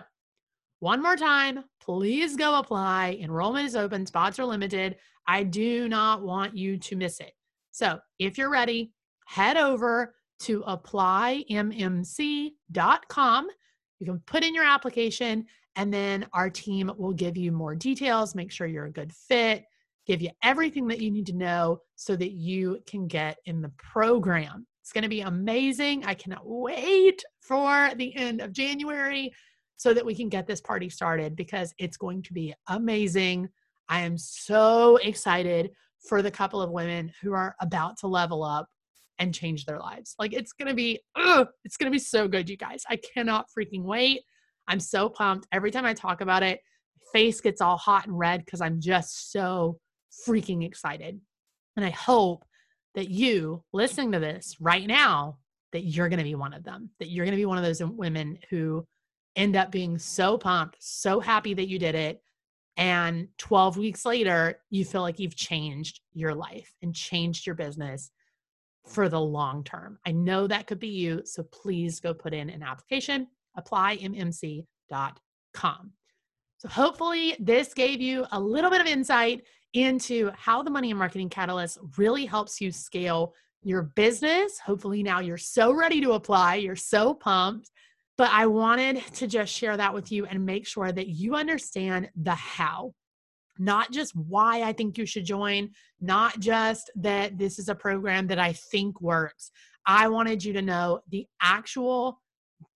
one 0.80 1.02
more 1.02 1.16
time, 1.16 1.64
please 1.80 2.36
go 2.36 2.58
apply. 2.58 3.18
Enrollment 3.20 3.66
is 3.66 3.76
open, 3.76 4.04
spots 4.04 4.38
are 4.38 4.44
limited. 4.44 4.96
I 5.26 5.42
do 5.44 5.88
not 5.88 6.22
want 6.22 6.56
you 6.56 6.76
to 6.78 6.96
miss 6.96 7.20
it. 7.20 7.32
So, 7.70 8.00
if 8.18 8.36
you're 8.36 8.50
ready, 8.50 8.92
head 9.24 9.56
over 9.56 10.14
to 10.40 10.62
applymmc.com. 10.62 11.46
You 14.00 14.06
can 14.06 14.20
put 14.26 14.44
in 14.44 14.54
your 14.54 14.64
application, 14.64 15.46
and 15.76 15.92
then 15.92 16.26
our 16.32 16.50
team 16.50 16.90
will 16.96 17.12
give 17.12 17.36
you 17.36 17.52
more 17.52 17.74
details, 17.74 18.34
make 18.34 18.50
sure 18.50 18.66
you're 18.66 18.86
a 18.86 18.92
good 18.92 19.12
fit, 19.12 19.64
give 20.06 20.20
you 20.20 20.30
everything 20.42 20.86
that 20.88 21.00
you 21.00 21.10
need 21.10 21.26
to 21.26 21.36
know 21.36 21.78
so 21.96 22.16
that 22.16 22.32
you 22.32 22.80
can 22.86 23.06
get 23.06 23.38
in 23.46 23.60
the 23.62 23.72
program. 23.78 24.66
It's 24.82 24.92
going 24.92 25.02
to 25.02 25.08
be 25.08 25.22
amazing. 25.22 26.04
I 26.04 26.14
cannot 26.14 26.42
wait 26.44 27.24
for 27.40 27.90
the 27.96 28.14
end 28.14 28.42
of 28.42 28.52
January 28.52 29.32
so 29.76 29.94
that 29.94 30.04
we 30.04 30.14
can 30.14 30.28
get 30.28 30.46
this 30.46 30.60
party 30.60 30.88
started 30.88 31.34
because 31.34 31.74
it's 31.78 31.96
going 31.96 32.22
to 32.24 32.32
be 32.32 32.54
amazing. 32.68 33.48
I 33.88 34.00
am 34.00 34.18
so 34.18 34.96
excited 34.98 35.70
for 36.06 36.20
the 36.20 36.30
couple 36.30 36.60
of 36.60 36.70
women 36.70 37.10
who 37.22 37.32
are 37.32 37.56
about 37.60 37.98
to 37.98 38.06
level 38.06 38.44
up 38.44 38.68
and 39.18 39.34
change 39.34 39.64
their 39.64 39.78
lives. 39.78 40.14
Like 40.18 40.32
it's 40.32 40.52
going 40.52 40.68
to 40.68 40.74
be 40.74 41.00
ugh, 41.16 41.48
it's 41.64 41.76
going 41.76 41.90
to 41.90 41.94
be 41.94 42.02
so 42.02 42.28
good 42.28 42.48
you 42.48 42.56
guys. 42.56 42.84
I 42.88 42.96
cannot 42.96 43.46
freaking 43.56 43.82
wait. 43.82 44.22
I'm 44.66 44.80
so 44.80 45.08
pumped. 45.08 45.46
Every 45.52 45.70
time 45.70 45.84
I 45.84 45.94
talk 45.94 46.20
about 46.20 46.42
it, 46.42 46.60
my 46.98 47.20
face 47.20 47.40
gets 47.40 47.60
all 47.60 47.76
hot 47.76 48.06
and 48.06 48.18
red 48.18 48.46
cuz 48.46 48.60
I'm 48.60 48.80
just 48.80 49.32
so 49.32 49.78
freaking 50.26 50.64
excited. 50.64 51.20
And 51.76 51.84
I 51.84 51.90
hope 51.90 52.44
that 52.94 53.10
you 53.10 53.64
listening 53.72 54.12
to 54.12 54.20
this 54.20 54.56
right 54.60 54.86
now 54.86 55.38
that 55.72 55.84
you're 55.84 56.08
going 56.08 56.18
to 56.18 56.24
be 56.24 56.36
one 56.36 56.54
of 56.54 56.62
them. 56.62 56.90
That 57.00 57.08
you're 57.08 57.24
going 57.24 57.36
to 57.36 57.40
be 57.40 57.46
one 57.46 57.58
of 57.58 57.64
those 57.64 57.82
women 57.82 58.38
who 58.50 58.86
end 59.34 59.56
up 59.56 59.72
being 59.72 59.98
so 59.98 60.38
pumped, 60.38 60.76
so 60.78 61.18
happy 61.18 61.54
that 61.54 61.68
you 61.68 61.78
did 61.78 61.96
it 61.96 62.22
and 62.76 63.28
12 63.38 63.76
weeks 63.76 64.04
later, 64.04 64.60
you 64.70 64.84
feel 64.84 65.02
like 65.02 65.20
you've 65.20 65.36
changed 65.36 66.00
your 66.12 66.34
life 66.34 66.72
and 66.82 66.94
changed 66.94 67.46
your 67.46 67.54
business 67.54 68.10
for 68.86 69.08
the 69.08 69.20
long 69.20 69.64
term. 69.64 69.98
I 70.06 70.12
know 70.12 70.46
that 70.46 70.66
could 70.66 70.78
be 70.78 70.88
you. 70.88 71.22
So 71.24 71.42
please 71.44 72.00
go 72.00 72.12
put 72.14 72.34
in 72.34 72.50
an 72.50 72.62
application, 72.62 73.28
applymmc.com. 73.58 74.66
So 76.58 76.68
hopefully, 76.68 77.36
this 77.38 77.74
gave 77.74 78.00
you 78.00 78.26
a 78.32 78.40
little 78.40 78.70
bit 78.70 78.80
of 78.80 78.86
insight 78.86 79.42
into 79.74 80.30
how 80.36 80.62
the 80.62 80.70
Money 80.70 80.90
and 80.90 80.98
Marketing 80.98 81.28
Catalyst 81.28 81.78
really 81.98 82.26
helps 82.26 82.60
you 82.60 82.70
scale 82.72 83.34
your 83.62 83.82
business. 83.82 84.58
Hopefully, 84.58 85.02
now 85.02 85.20
you're 85.20 85.36
so 85.36 85.72
ready 85.72 86.00
to 86.00 86.12
apply, 86.12 86.56
you're 86.56 86.76
so 86.76 87.14
pumped. 87.14 87.70
But 88.16 88.30
I 88.32 88.46
wanted 88.46 89.04
to 89.14 89.26
just 89.26 89.52
share 89.52 89.76
that 89.76 89.92
with 89.92 90.12
you 90.12 90.26
and 90.26 90.46
make 90.46 90.66
sure 90.66 90.92
that 90.92 91.08
you 91.08 91.34
understand 91.34 92.10
the 92.14 92.34
how, 92.34 92.94
not 93.58 93.92
just 93.92 94.14
why 94.16 94.62
I 94.62 94.72
think 94.72 94.98
you 94.98 95.06
should 95.06 95.24
join, 95.24 95.70
not 96.00 96.38
just 96.40 96.90
that 96.96 97.38
this 97.38 97.58
is 97.58 97.68
a 97.68 97.74
program 97.74 98.26
that 98.28 98.38
I 98.38 98.52
think 98.52 99.00
works. 99.00 99.50
I 99.86 100.08
wanted 100.08 100.44
you 100.44 100.52
to 100.54 100.62
know 100.62 101.00
the 101.10 101.26
actual 101.40 102.20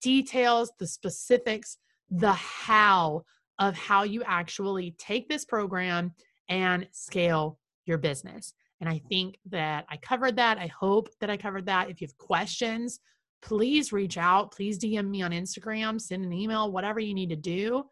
details, 0.03 0.71
the 0.79 0.87
specifics, 0.87 1.79
the 2.11 2.33
how 2.33 3.25
of 3.59 3.77
how 3.77 4.05
you 4.05 4.23
actually 4.25 4.95
take 4.99 5.29
this 5.29 5.45
program 5.45 6.13
and 6.49 6.87
scale 6.93 7.59
your 7.87 7.99
business. 7.99 8.55
And 8.81 8.89
I 8.89 9.01
think 9.09 9.39
that 9.47 9.87
I 9.89 9.97
covered 9.97 10.37
that. 10.37 10.59
I 10.59 10.69
hope 10.69 11.09
that 11.21 11.31
I 11.31 11.37
covered 11.37 11.67
that. 11.67 11.91
If 11.91 12.01
you 12.01 12.07
have 12.07 12.17
questions, 12.19 13.01
please 13.43 13.93
reach 13.93 14.17
out. 14.17 14.53
Please 14.53 14.79
DM 14.79 15.09
me 15.09 15.23
on 15.23 15.33
Instagram, 15.33 16.01
send 16.01 16.25
an 16.25 16.33
email, 16.33 16.71
whatever 16.71 17.01
you 17.01 17.15
need 17.15 17.31
to 17.31 17.37
do. 17.37 17.85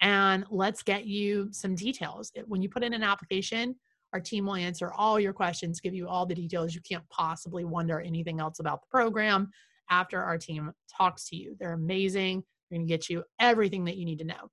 And 0.00 0.44
let's 0.50 0.82
get 0.82 1.06
you 1.06 1.48
some 1.52 1.74
details. 1.74 2.30
When 2.46 2.62
you 2.62 2.68
put 2.68 2.84
in 2.84 2.92
an 2.92 3.02
application, 3.02 3.74
our 4.12 4.20
team 4.20 4.46
will 4.46 4.56
answer 4.56 4.92
all 4.92 5.18
your 5.18 5.32
questions, 5.32 5.80
give 5.80 5.94
you 5.94 6.08
all 6.08 6.26
the 6.26 6.34
details. 6.34 6.74
You 6.74 6.80
can't 6.80 7.08
possibly 7.08 7.64
wonder 7.64 8.00
anything 8.00 8.40
else 8.40 8.60
about 8.60 8.82
the 8.82 8.88
program 8.90 9.50
after 9.90 10.22
our 10.22 10.38
team 10.38 10.72
talks 10.94 11.28
to 11.28 11.36
you. 11.36 11.56
They're 11.58 11.72
amazing. 11.72 12.42
They're 12.70 12.78
going 12.78 12.86
to 12.86 12.92
get 12.92 13.08
you 13.08 13.24
everything 13.40 13.84
that 13.84 13.96
you 13.96 14.04
need 14.04 14.18
to 14.18 14.24
know. 14.24 14.50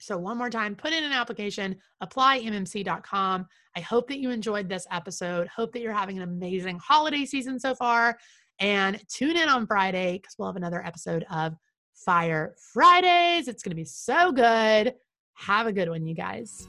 So, 0.00 0.16
one 0.16 0.38
more 0.38 0.48
time, 0.48 0.74
put 0.74 0.92
in 0.92 1.04
an 1.04 1.12
application, 1.12 1.76
applymmc.com. 2.02 3.46
I 3.76 3.80
hope 3.80 4.08
that 4.08 4.18
you 4.18 4.30
enjoyed 4.30 4.68
this 4.68 4.86
episode. 4.90 5.46
Hope 5.48 5.72
that 5.72 5.82
you're 5.82 5.92
having 5.92 6.16
an 6.16 6.22
amazing 6.22 6.78
holiday 6.82 7.26
season 7.26 7.60
so 7.60 7.74
far. 7.74 8.18
And 8.60 9.00
tune 9.08 9.36
in 9.36 9.48
on 9.48 9.66
Friday 9.66 10.18
because 10.18 10.36
we'll 10.38 10.48
have 10.48 10.56
another 10.56 10.84
episode 10.84 11.24
of 11.30 11.54
Fire 12.04 12.54
Fridays. 12.72 13.48
It's 13.48 13.62
going 13.62 13.70
to 13.70 13.76
be 13.76 13.84
so 13.84 14.32
good. 14.32 14.94
Have 15.34 15.66
a 15.66 15.72
good 15.72 15.88
one, 15.88 16.06
you 16.06 16.14
guys. 16.14 16.68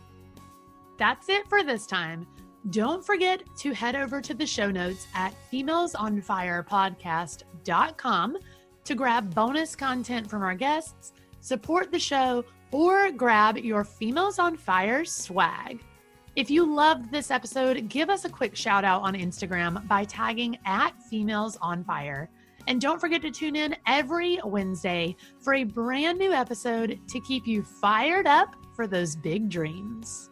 That's 0.98 1.30
it 1.30 1.48
for 1.48 1.64
this 1.64 1.86
time. 1.88 2.28
Don't 2.70 3.04
forget 3.04 3.42
to 3.58 3.74
head 3.74 3.96
over 3.96 4.22
to 4.22 4.36
the 4.36 4.46
show 4.46 4.70
notes 4.70 5.08
at 5.16 5.34
femalesonfirepodcast.com 5.52 8.38
to 8.84 8.96
grab 8.96 9.34
bonus 9.34 9.76
content 9.76 10.30
from 10.30 10.44
our 10.44 10.56
guests, 10.56 11.14
support 11.40 11.92
the 11.92 12.00
show, 12.00 12.44
or 12.72 13.12
grab 13.12 13.58
your 13.58 13.84
Females 13.84 14.40
on 14.40 14.56
Fire 14.56 15.04
swag. 15.06 15.84
If 16.36 16.50
you 16.50 16.66
loved 16.66 17.12
this 17.12 17.30
episode, 17.32 17.90
give 17.90 18.10
us 18.10 18.26
a 18.26 18.30
quick 18.30 18.56
shout 18.56 18.86
out 18.86 19.02
on 19.02 19.16
Instagram 19.16 19.88
by 19.88 20.06
tagging 20.06 20.58
at 20.66 20.92
Females 21.04 21.58
on 21.62 21.84
Fire. 21.84 22.30
And 22.68 22.82
don't 22.82 23.00
forget 23.00 23.22
to 23.22 23.32
tune 23.32 23.56
in 23.56 23.76
every 23.86 24.40
Wednesday 24.44 25.16
for 25.40 25.54
a 25.56 25.64
brand 25.64 26.18
new 26.18 26.32
episode 26.32 27.00
to 27.08 27.20
keep 27.20 27.46
you 27.46 27.64
fired 27.64 28.28
up 28.28 28.56
for 28.74 28.88
those 28.88 29.16
big 29.16 29.50
dreams. 29.50 30.31